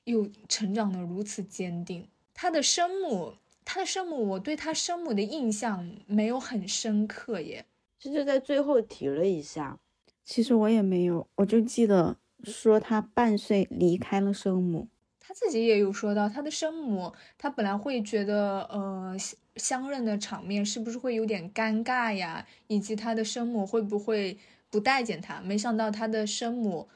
[0.06, 2.08] 又成长的如此坚定。
[2.34, 7.66] 他的生母，他的生母，我对他生母的印象没有很深刻耶，
[8.00, 9.80] 这就在最后提了一下，
[10.26, 14.88] 其实我也没有，我就记得说他半岁离开了生母。
[15.32, 19.16] 他自己也有说到，他的生母，他本来会觉得，呃，
[19.56, 22.46] 相认的场面是不是会有点尴尬呀？
[22.68, 24.38] 以及他的生母会不会
[24.70, 25.40] 不待见他？
[25.40, 26.90] 没想到他的生母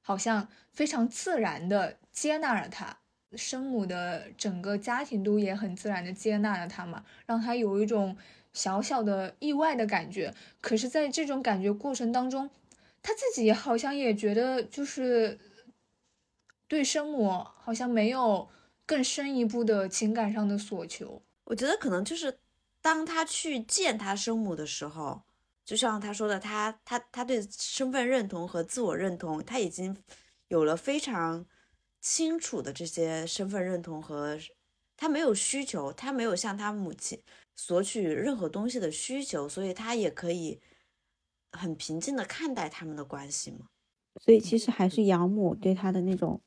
[0.00, 2.98] 好像非常自然的接纳了他，
[3.34, 8.16] 生母的整个家庭都也很自然的接纳了他嘛，让他有一种
[8.52, 10.32] 小小的意外的感觉。
[10.60, 12.48] 可是，在这种感觉过程当中，
[13.02, 15.36] 他自己好像也觉得就是
[16.72, 18.48] 对生母好像没有
[18.86, 21.20] 更深一步的情感上的所求。
[21.44, 22.38] 我觉得可能就是
[22.80, 25.20] 当他去见他生母的时候，
[25.66, 29.94] 就像他说的，他他他对身份认同和自我认同，他已经
[30.48, 31.44] 有了非常
[32.00, 34.38] 清楚的这些身份认同和
[34.96, 37.20] 他没有需求，他没有向他母亲
[37.54, 40.58] 索取任何东西的需求，所以他也可以
[41.50, 43.66] 很平静的看待他们的关系嘛。
[44.22, 46.40] 所以其实还是养母对他的那种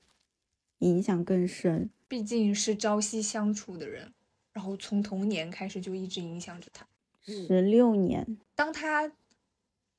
[0.86, 1.90] 影响更深。
[2.08, 4.14] 毕竟是朝夕相处的人，
[4.54, 6.88] 然后从童年开始就一直影响着他。
[7.24, 9.12] 十六年，当他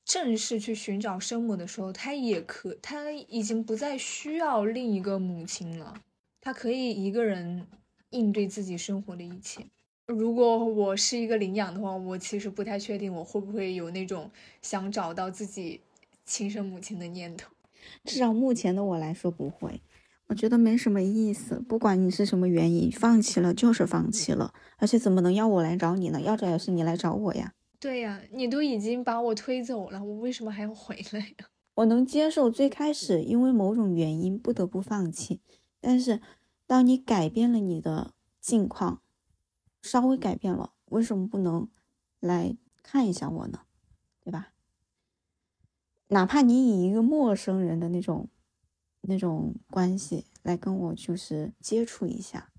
[0.05, 6.01] 正式去寻找生母的时候，他也可他已经不再需要另一个母亲了，
[6.39, 7.67] 他可以一个人
[8.11, 9.65] 应对自己生活的一切。
[10.05, 14.31] 如果我是一个领养的话，我其实不太确定我会不会有那种
[14.61, 15.81] 想找到自己
[16.23, 17.51] 亲生母亲的念头。
[18.05, 19.81] 至少目前的我来说不会，
[20.27, 21.59] 我觉得没什么意思。
[21.59, 26.21] 不管你是什么原因，放弃了就是放弃了，而且怎么能要我来找你呢？
[26.21, 27.53] 要找也是你来找我呀。
[27.79, 31.47] 对呀，你都已经把我推走了，我为什么还要回来呀？
[31.75, 35.41] 我能接受最开始因为某种原因不得不放弃，
[35.79, 36.19] 但是
[36.65, 39.01] 当你改变了你的境况，
[39.81, 41.69] 稍微改变了，为什么不能
[42.19, 43.61] 来看一下我呢？
[44.19, 44.49] 对吧？
[46.09, 48.29] 哪怕你以一个陌生人的那种
[49.07, 52.51] 那种关系来跟我就是接触一下，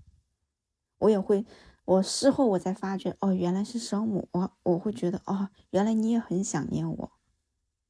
[0.99, 1.45] 我也会。
[1.85, 4.27] 我事后我才发觉，哦，原来是生母。
[4.31, 7.11] 我我会觉得，哦，原来你也很想念我。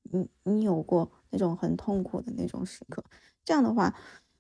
[0.04, 3.04] 你你有过那种很痛苦的那种时刻。
[3.44, 3.94] 这样的话，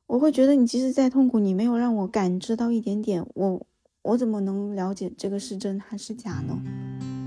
[0.07, 3.67] 我会觉得你即使再痛苦，你没有让我感知到一点点，我
[4.03, 7.18] 我怎么能了解这个是真还是假呢？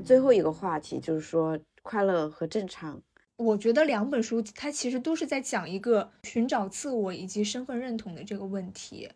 [0.00, 3.00] 最后一个话题就是说快乐和正常。
[3.36, 9.10] 我觉得两本书它其实都是在讲一个寻找自我以及身份认同的这个问题。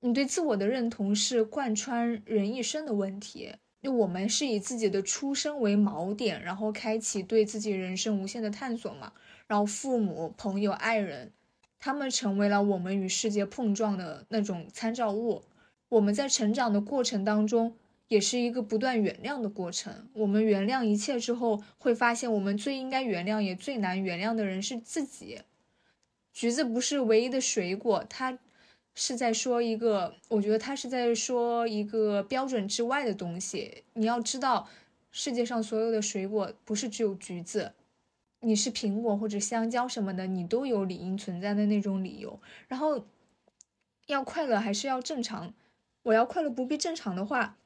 [0.00, 3.54] 你对自我的认同是贯穿人一生的问题。
[3.82, 9.12] 就我们是以自己的出生为锚点，然后开启对自己人生无限的探索嘛。
[9.46, 11.32] 然后父母、朋友、爱人，
[11.78, 15.44] 他们成为了我们与世界碰撞的那种参照物。
[15.88, 17.76] 我们在成长的过程当中。
[18.08, 20.08] 也是一个不断原谅的过程。
[20.12, 25.40] 我们原谅一切之后，会发现我们最应该原谅也最难原谅的人是自己。
[26.32, 28.38] 橘子不是唯一的水果，它
[28.94, 33.84] 是在说一个，我觉得它是在说一个标准之外的东西。
[33.94, 34.68] 你要知道，
[35.10, 37.72] 世界上所有的水果不是只有橘子，
[38.40, 42.38] 你是苹果或者香蕉什么的，你都有理应存在的那种理由。
[42.68, 43.04] 然后，
[44.06, 45.52] 要快乐还是要正常？
[46.02, 47.56] 我要快乐不必正常的话。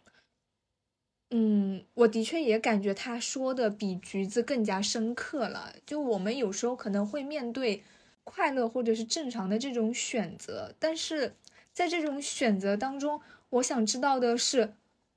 [1.33, 5.73] 嗯，我的确也感觉他说的比橘子更加深刻了。
[5.87, 7.85] 就我们有时候可能会面对
[8.25, 11.37] 快乐或者是正常的这种选择，但是
[11.73, 13.21] 在这种选择当中，
[13.51, 14.75] 我想知道的是，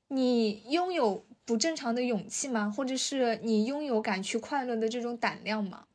[0.09, 2.69] 你拥有不正常的勇气吗？
[2.69, 5.87] 或者是你拥有敢去快乐的这种胆量吗？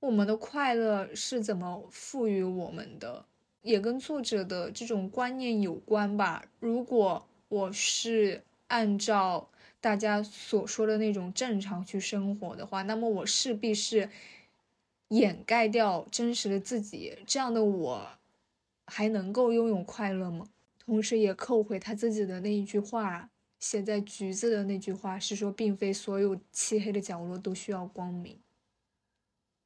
[0.00, 3.26] 我们的快乐是怎么赋予我们的？
[3.60, 6.46] 也跟作者的这种观念有关吧。
[6.60, 8.42] 如果我是。
[8.74, 9.48] 按照
[9.80, 14.10] 大家所说的那种正常去生活的话，那么我势必是
[15.10, 17.16] 掩盖掉真实的自己。
[17.24, 18.08] 这样的我
[18.86, 20.48] 还能够拥有快乐吗？
[20.84, 28.36] 同时也扣回他自己的那一句话，写在橘子的那句话是说，并非所有漆黑的角落都需要光明。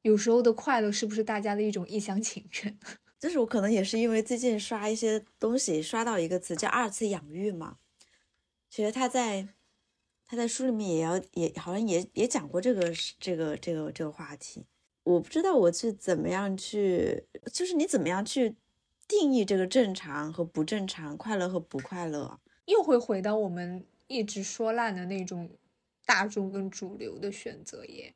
[0.03, 2.77] 有时候的快乐是不是大家的一种一厢情愿？
[3.19, 7.77] 就是我可能也是因为最近刷一些东西，刷到一个词叫二次养育嘛。
[8.69, 9.47] 其实他在
[10.27, 14.67] 他在书里面也要也好像也也讲过这个这个这个这个话题，
[15.03, 18.55] 我不知道我是怎么样去，就是你怎么样去
[19.07, 25.49] 定义这个正常和不正常，快乐和不快乐，又会回到我们一直说烂的那种
[26.05, 28.13] 大众跟主流的选择耶。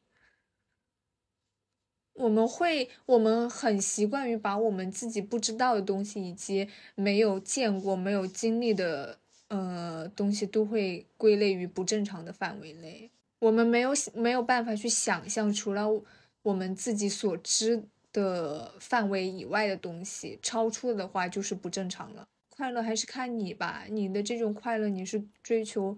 [2.13, 9.22] 我们会我们很习惯于把我们自己不知道的东西以及没有见过没有经历的。
[9.49, 13.11] 呃，东西都会归类于不正常的范围内。
[13.39, 16.01] 我们没有没有办法去想象，除了
[16.41, 22.25] 我们自己所知的范围以外的东西，超出了的话就是不正常了。
[22.49, 25.97] 快乐还是看你吧，你的这种快乐，你是追求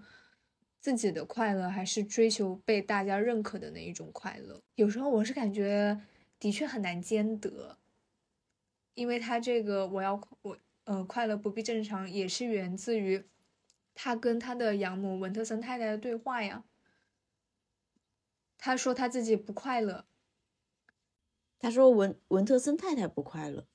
[0.82, 4.60] 自己的快乐，还是追求被大家认可的那一种快乐？
[4.76, 6.02] 有时候我是感觉
[6.40, 7.78] 的确很难兼得，
[8.94, 13.24] 因为他这个我要我呃快乐不必正常，也是源自于
[13.96, 16.64] 他跟他的养母文特森太太的对话呀。
[18.58, 20.06] 他说他自己不快乐，
[21.60, 23.68] 他说文文特森太太不快乐。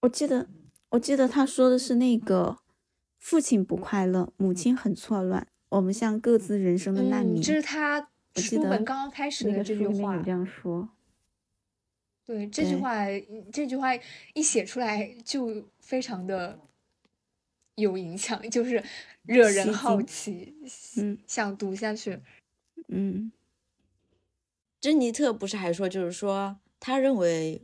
[0.00, 0.48] 我记得，
[0.90, 2.58] 我记得他说的是那个
[3.18, 7.40] 父亲不快乐，母亲很错乱，我们像各自人生的难民。
[7.40, 10.30] 嗯，这是他书本刚刚开始那个的这句话这。
[10.30, 10.90] 样说。
[12.26, 13.06] 对这句话，
[13.50, 13.88] 这句话
[14.34, 16.60] 一写出来就非常的
[17.78, 18.82] 有影响， 就是
[19.22, 20.54] 惹人好奇，
[20.96, 22.20] 嗯想读下去。
[22.88, 23.32] 嗯，
[24.80, 27.62] 珍妮特不是还说，就是说，他认为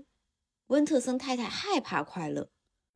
[0.68, 2.48] 温特森太太害怕快乐，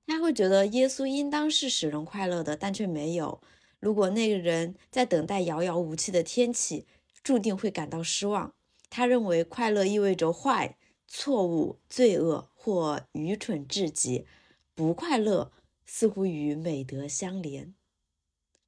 [0.07, 3.41] 他会觉得耶稣应当是使人快乐的，但却没有。
[3.81, 6.87] 如果那个人在等待遥遥无期的天气，
[7.23, 8.53] 注定会感到失望。
[8.91, 14.27] 他认为快乐意味着坏、错误、罪恶或愚蠢至极，
[14.75, 15.53] 不快乐
[15.91, 17.74] 似乎与美德相连。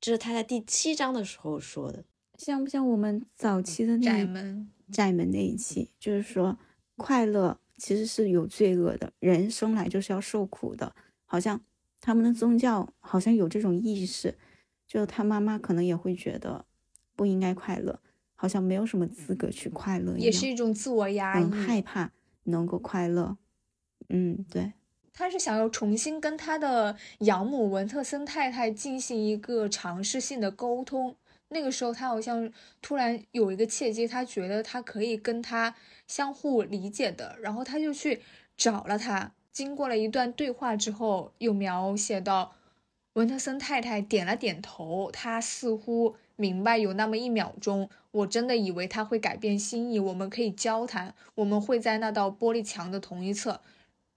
[0.00, 2.04] 这是他在第七章的时候说的。
[2.38, 6.58] 像不像我们早期的那窄一门，窄门那一期，就是说
[6.96, 10.96] 快乐其实是有罪恶的，人生来就是要受苦的，
[11.26, 11.60] 好像
[12.00, 14.38] 他们的宗教好像有这种意识，
[14.86, 16.64] 就他妈妈可能也会觉得
[17.14, 18.00] 不应该快乐，
[18.34, 21.42] 好像没有什么资格去快乐一样，也是一种自我压抑。
[21.42, 22.10] 很害怕
[22.44, 23.36] 能够快乐。
[24.08, 24.72] 嗯，对，
[25.12, 31.14] 他是想要重新跟他的养母文特森太太进行一个尝试性的沟通。
[31.48, 32.50] 那个时候，他好像
[32.80, 35.74] 突然有一个契机，他觉得他可以跟他
[36.06, 38.22] 相互理解的，然后他就去
[38.56, 39.32] 找了他。
[39.50, 42.52] 经过了一段对话之后，又描写到
[43.14, 53.61] 文特森太太点了点头，他似乎明白有那么一秒钟，我真的以为他会改变心意，我们可以交谈，我们会在那道玻璃墙的同一侧。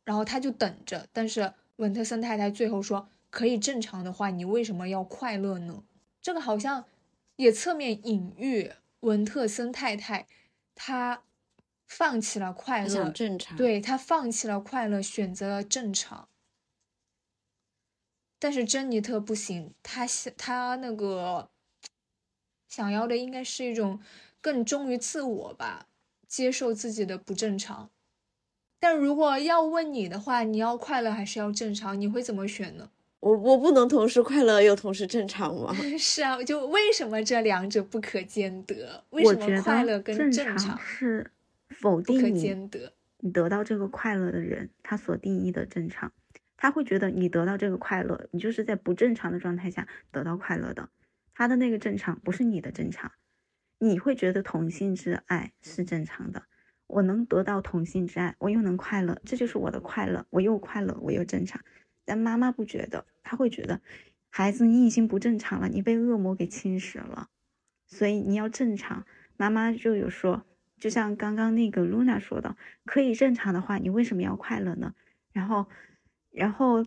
[0.06, 5.84] 然后他就等着，但是文特森太太最后说：“可以正常的话，你为什么要快乐呢？”
[6.22, 6.86] 这个好像
[7.36, 10.28] 也侧面隐喻文特森太太
[10.76, 11.24] 她
[11.86, 16.30] 放弃了快乐想，正常，，对她放弃了快乐，选择了正常。
[18.39, 21.49] 但是珍妮特不行，她想她那个
[22.68, 23.99] 想要的应该是一种
[24.41, 25.88] 更忠于自我吧，
[26.28, 27.89] 接受自己的不正常。
[28.84, 31.98] 但如果要问你的话，你要快乐还是要正常？
[31.98, 32.90] 你会怎么选呢？
[33.22, 35.74] 我我不能同时快乐又同时正常吗？
[35.98, 39.02] 是啊，就为什么这两者不可兼得？
[39.12, 41.32] 为什么快乐跟正常是
[41.70, 42.92] 否不可定你兼得？
[43.20, 46.12] 你得到这个快乐的人，他所定义的正常，
[46.58, 50.90] 他会觉得你得到这个快乐，你就是在不正常的状态下得到快乐的。
[51.34, 53.10] 他的那个正常不是你的正常，
[53.80, 56.44] 你会觉得同性之爱是正常的。
[56.94, 61.60] 我能得到同性之爱，我又能快乐，这就是我的快乐，我又快乐，我又正常。
[62.06, 63.82] 但妈妈不觉得，她会觉得
[64.30, 67.30] 孩子你已经不正常了，你被恶魔给侵蚀了，
[67.88, 69.06] 所以你要正常。
[69.38, 70.46] 妈妈就有说，
[70.78, 74.94] 就像刚刚那个露娜说的，可以正常的话，你为什么要快乐呢？
[75.32, 75.66] 然后，
[76.30, 76.86] 然后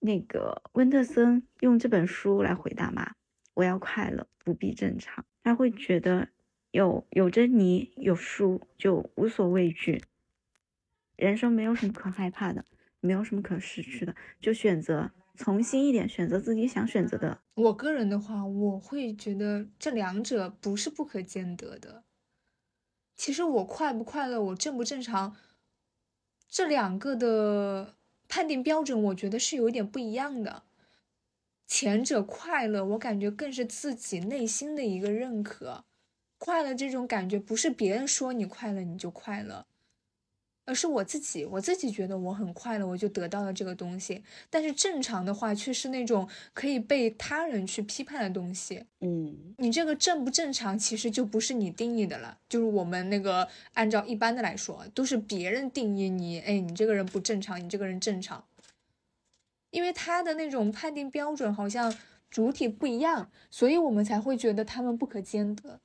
[0.00, 3.14] 那个温特森用这本书来回答妈，
[3.54, 5.24] 我要快乐，不必正常。
[5.42, 6.28] 他会觉得
[6.70, 10.02] 有有珍妮有书就无所畏惧，
[11.16, 12.64] 人生没有什么可害怕的，
[13.00, 17.40] 没有什么可失去的，就选择从心一点，选择自己想选择的。
[17.54, 22.04] 我个人的话，我会觉得这两者不是不可兼得的。
[23.16, 25.34] 其实我快不快乐，我正不正常，
[26.48, 27.96] 这两个的
[28.28, 30.62] 判定标准，我觉得是有一点不一样的。
[31.66, 35.84] 前者快乐，我感觉更是自己内心的一个认可。
[36.38, 39.66] 快乐这种感觉，不是别人说你快乐你就快乐，
[40.64, 44.22] 而是我自己，我自己觉得我很快乐，我就得到了这个东西。
[44.48, 48.84] 但是正常的话，却是那种可以被他人去批判的东西。
[49.00, 58.44] 嗯，你这个正不正常，其实就不是你定义的了，就是我们那个按照一般的来说，都是别人定义你，哎，你这个人不正常，你这个人正常，
[59.70, 61.92] 因为他的那种判定标准好像
[62.30, 65.80] 主体不一样，所以我们才会觉得他们不可兼得。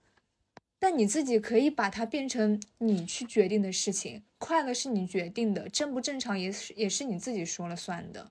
[0.84, 8.29] 但你自己可以把它变成你去决定的事情，快乐是你决定的，正不正常也是也是你自己说了算的。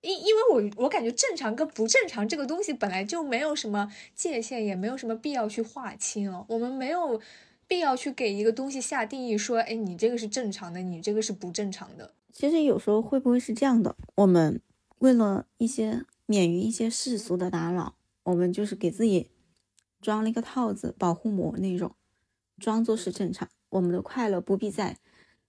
[0.00, 6.44] 因因为我我感觉正常跟不正常这个东西本来就没有什么界限，也没有什么必要去划清哦。
[6.48, 7.20] 我们没有
[7.68, 12.12] 必要去给一个东西下定义，说，哎，你这个是正常的，你这个是不正常的。
[12.32, 13.94] 其实有时候会不会是这样的？
[14.16, 14.60] 我们
[14.98, 19.28] 为了一些免于一些世俗的打扰，我们就是给自己
[20.00, 21.94] 装了一个套子保护膜那种，
[22.58, 23.48] 装作是正常。
[23.70, 24.98] 我们的快乐不必在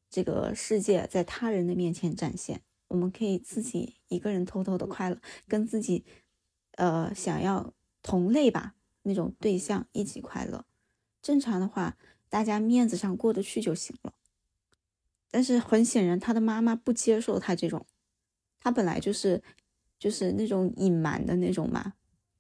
[0.10, 6.04] 这个世界在他人的面前展现，我们可以自己一个人偷偷的快乐，跟自己
[6.76, 10.66] 呃想要同类吧那种对象一起快乐。
[11.22, 11.98] 正常的话，
[12.30, 14.14] 大家面子上过得去就行了。
[15.32, 17.86] 但是很显然，他的妈妈不接受他这种，
[18.60, 19.44] 他本来就是
[20.00, 21.94] 就是那种隐瞒的那种嘛。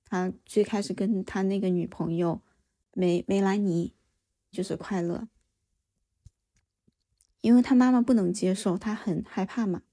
[0.10, 2.41] 他最开始跟他那个女朋友
[2.93, 3.93] 梅梅兰妮
[4.51, 5.28] 就是快乐，
[7.41, 9.84] 因为他妈妈不能接受，他很害怕嘛。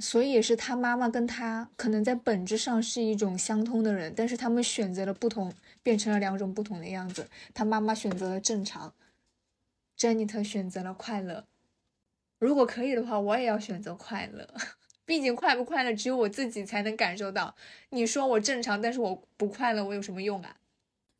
[0.00, 5.52] 所以也是他妈妈跟他可能在本质上是一种相通的人，但是他们选择了不同，
[5.82, 7.28] 变成了两种不同的样子。
[7.52, 8.94] 他妈妈选择了正常，
[9.96, 11.46] 珍妮特选择了快乐。
[12.38, 14.54] 如果可以的话，我也要选择快乐。
[15.04, 17.54] 毕竟快不快乐，只有我自己才能感受到。
[17.90, 20.56] 你说我正常，但是我不快乐，我有什么用啊？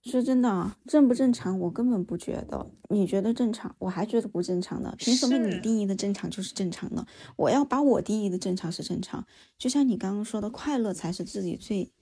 [0.04, 2.70] 说真的啊，正不正常，我根本不觉得。
[2.88, 4.92] 你觉得正常，我还觉得不正常呢。
[4.98, 7.06] 凭什么你定义的正常就是正常呢？
[7.36, 9.24] 我要把我定义的正常是正常。
[9.58, 11.92] 就像你刚刚说的，快乐才是自己最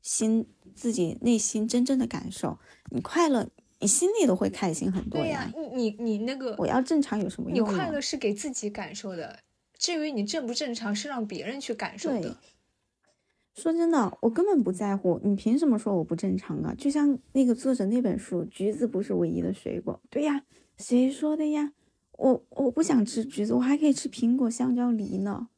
[0.00, 2.58] 心、自己内心真正的感受。
[2.90, 3.46] 你快乐，
[3.80, 5.50] 你心里都会开心很多呀。
[5.52, 7.68] 对呀，你你你那个，我要正常有什么用？
[7.68, 9.38] 你快乐是给自己感受的。
[9.80, 12.36] 至于你正不正常，是让别人去感受的。
[13.54, 15.18] 说真的，我根本不在乎。
[15.24, 16.74] 你凭什么说我不正常啊？
[16.76, 19.98] 就像那个作者那本书，橘子不是唯一的水果。
[20.10, 20.44] 对呀，
[20.76, 21.72] 谁说的呀？
[22.12, 25.48] 我我不想吃橘子，我还可以吃苹果、香蕉、梨呢。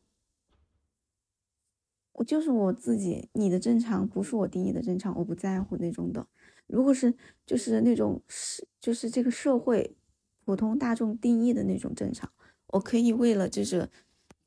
[2.12, 6.28] 我就是我自己，你的正常不是我定义的正常，我不在乎那种的。
[6.68, 7.12] 如果是
[7.44, 9.96] 就是那种是就是这个社会
[10.44, 12.30] 普通大众定义的那种正常，
[12.68, 13.90] 我可以为了就是。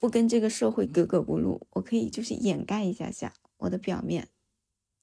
[0.06, 4.28] 不跟这个社会格格不入，我可以就是掩盖一下下我的表面，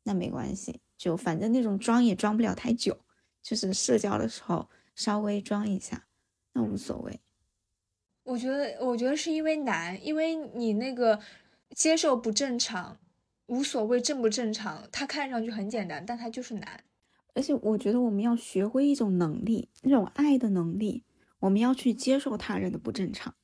[0.05, 3.01] 那没关系，就反正那种装也装不了太久，
[3.43, 6.07] 就是社交的时候稍微装一下，
[6.53, 7.19] 那无所谓。
[8.23, 11.19] 我觉得，我觉得是因为难，因为你那个
[11.75, 13.01] 接受不正常，
[13.47, 16.85] 无所谓正不正常，它看上去很简单，但它就是难。
[17.35, 21.03] 而且我觉得我们要学会一种能力，那种爱的能力，
[21.41, 23.35] 我们要去接受他人的不正常。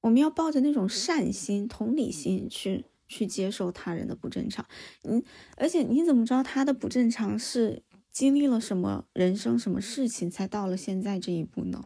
[0.00, 4.66] 我们要抱着那种善心、同理心去去接受他人的不正常。
[5.02, 5.22] 嗯，
[5.56, 11.84] 而且你怎么知道他的不正常是经历了什么人生、什么事情才到了现在这一步呢？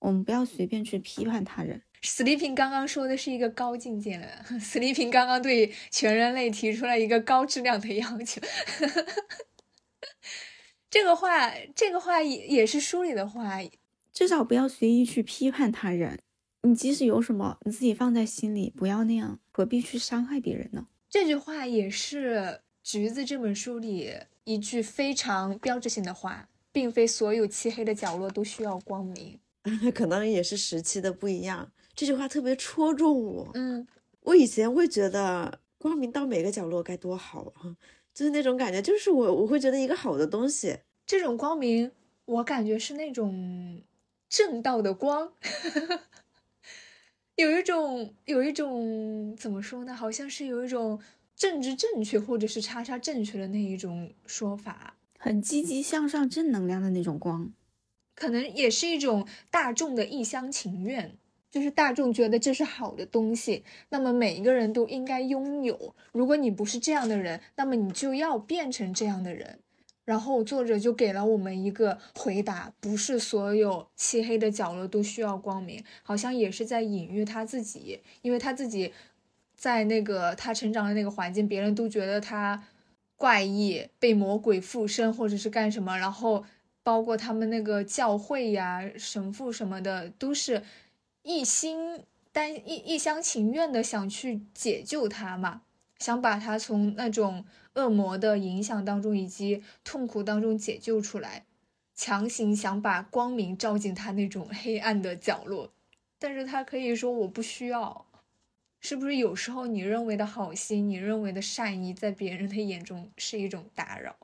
[0.00, 1.82] 我们不要随便去批判他人。
[2.02, 8.42] Sleeping 刚刚说的是一个高境界的， 史丽萍刚刚对全人类提出了一个高质量的要求。
[10.90, 13.58] 这个话，这个话也也是书里的话，
[14.12, 16.20] 至少不要随意去批判他人。
[16.64, 20.86] 你即使有什么，你自己放在心里，不要那样，何必去伤害别人呢？
[21.10, 22.36] 这句话也是
[22.82, 24.10] 《橘子》这本书里
[24.44, 29.38] 一句非常标志性的话，并非所有漆黑的角落都需要光明。
[29.94, 33.50] 可能也是时期的不一样，这句话特别戳中我。
[33.54, 33.86] 嗯，
[34.20, 37.76] 我以前会觉得光明到每个角落该多好啊，
[38.14, 41.92] 就是那种感觉，就是我我会觉得一个好的东西，这种光明，
[42.24, 43.82] 我感觉是那种
[44.30, 45.32] 正道的光。
[47.36, 49.92] 有一种，有一种怎么说呢？
[49.92, 51.00] 好像是有一种
[51.34, 57.52] 政治正确，或者是叉叉正确的那一种说法，很积极向上、正能量的那种光，
[58.14, 61.16] 可能也是一种大众的一厢情愿，
[61.50, 65.96] 就是大众觉得这是好的东西，那么每一个人都应该拥有。
[66.12, 69.58] 如果你不是这样的人，那么你就要变成这样的人。
[70.04, 78.92] 然后作者就给了我们一个回答：不是所有漆黑的角落都需要光明，好像也是在隐喻他自己，因为他自己
[79.56, 82.62] 在那个他成长的那个环境，别人都觉得他
[83.16, 86.44] 怪异，被魔鬼附身或者是干什么，然后
[86.82, 90.62] 包括他们那个教会呀、神父什么的，都是
[91.22, 95.62] 一心单一一厢情愿的想去解救他嘛，
[95.98, 97.46] 想把他从那种。
[97.74, 101.44] 恶魔的影响当中，以及痛苦当中解救出来，
[101.94, 105.72] 强行想把光明照进他那种黑暗的角落，
[106.18, 108.06] 但是他可以说我不需要，
[108.80, 109.16] 是不是？
[109.16, 114.16] 有时候你认为的好心，你认为的善意，在别人的眼中是一种打扰，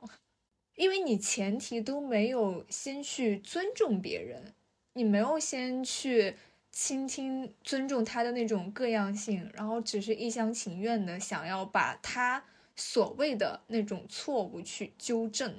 [0.75, 4.53] 因为你前提都没有先去尊重别人，
[4.93, 6.35] 你没有先去
[6.71, 12.45] 倾听、尊重他的那种各样性，然后只是一厢情愿的想要把他。
[12.81, 15.53] 所谓的那种错误去纠正，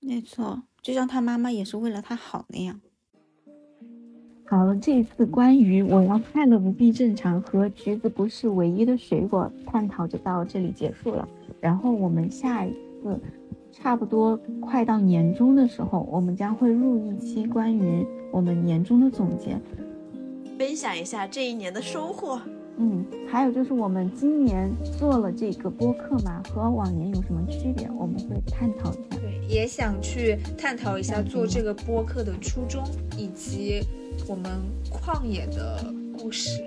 [0.00, 2.80] 没错，就像他妈妈也是为了他好那样。
[4.44, 11.28] 好了，这一次关于我要快乐不必正常和橘子不是唯一的水果探讨就到这里结束了。
[11.60, 13.20] 然后我们下一次
[13.70, 19.56] 差不多快到年终的时候，我们将会录一期关于我们年终的总结。
[20.58, 22.40] 分享一下这一年的收获。
[22.80, 27.90] 嗯，还有就是我们今年做了这个播客嘛，和往年有什么区别？
[27.98, 29.18] 我们会探讨一下。
[29.20, 32.84] 对，也想去探讨一下做这个播客的初衷，
[33.16, 33.82] 以及
[34.26, 34.60] 我们
[34.90, 35.84] 旷野的
[36.16, 36.62] 故事。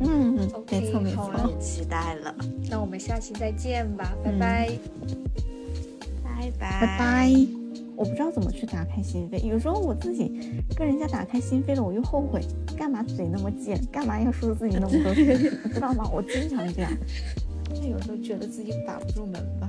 [0.00, 1.58] 嗯，没 OK，错没错好了。
[1.58, 2.34] 期待了，
[2.70, 4.70] 那我们下期再见吧，拜嗯拜。
[6.24, 7.67] 拜拜拜拜。
[7.98, 10.28] 我不知道怎么去打开心扉，有时候我自己
[10.76, 12.40] 跟人家打开心扉了，我又后悔，
[12.76, 15.24] 干嘛嘴那么贱，干嘛要说自己那么多 你
[15.72, 16.08] 知道吗？
[16.14, 16.92] 我经常这样，
[17.74, 19.68] 就有时候觉得自己把不住门吧。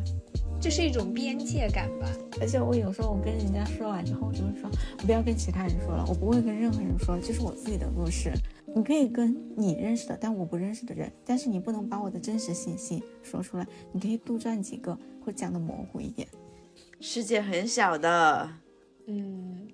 [0.61, 2.07] 这是一种边界感吧？
[2.39, 4.69] 而且我有时候我跟人家说完之后，我就会说，
[4.99, 8.31] 我不要跟其他人说了，我不会跟任何人说，这是我自己的故事。
[8.75, 13.65] 你可以跟你认识的，但我不认识的人，但是你不能把我的真实信息说出来。
[13.91, 14.95] 你可以杜撰几个，
[15.25, 16.27] 或讲的模糊一点。
[17.01, 18.49] 世界很小的。
[19.07, 19.69] 嗯，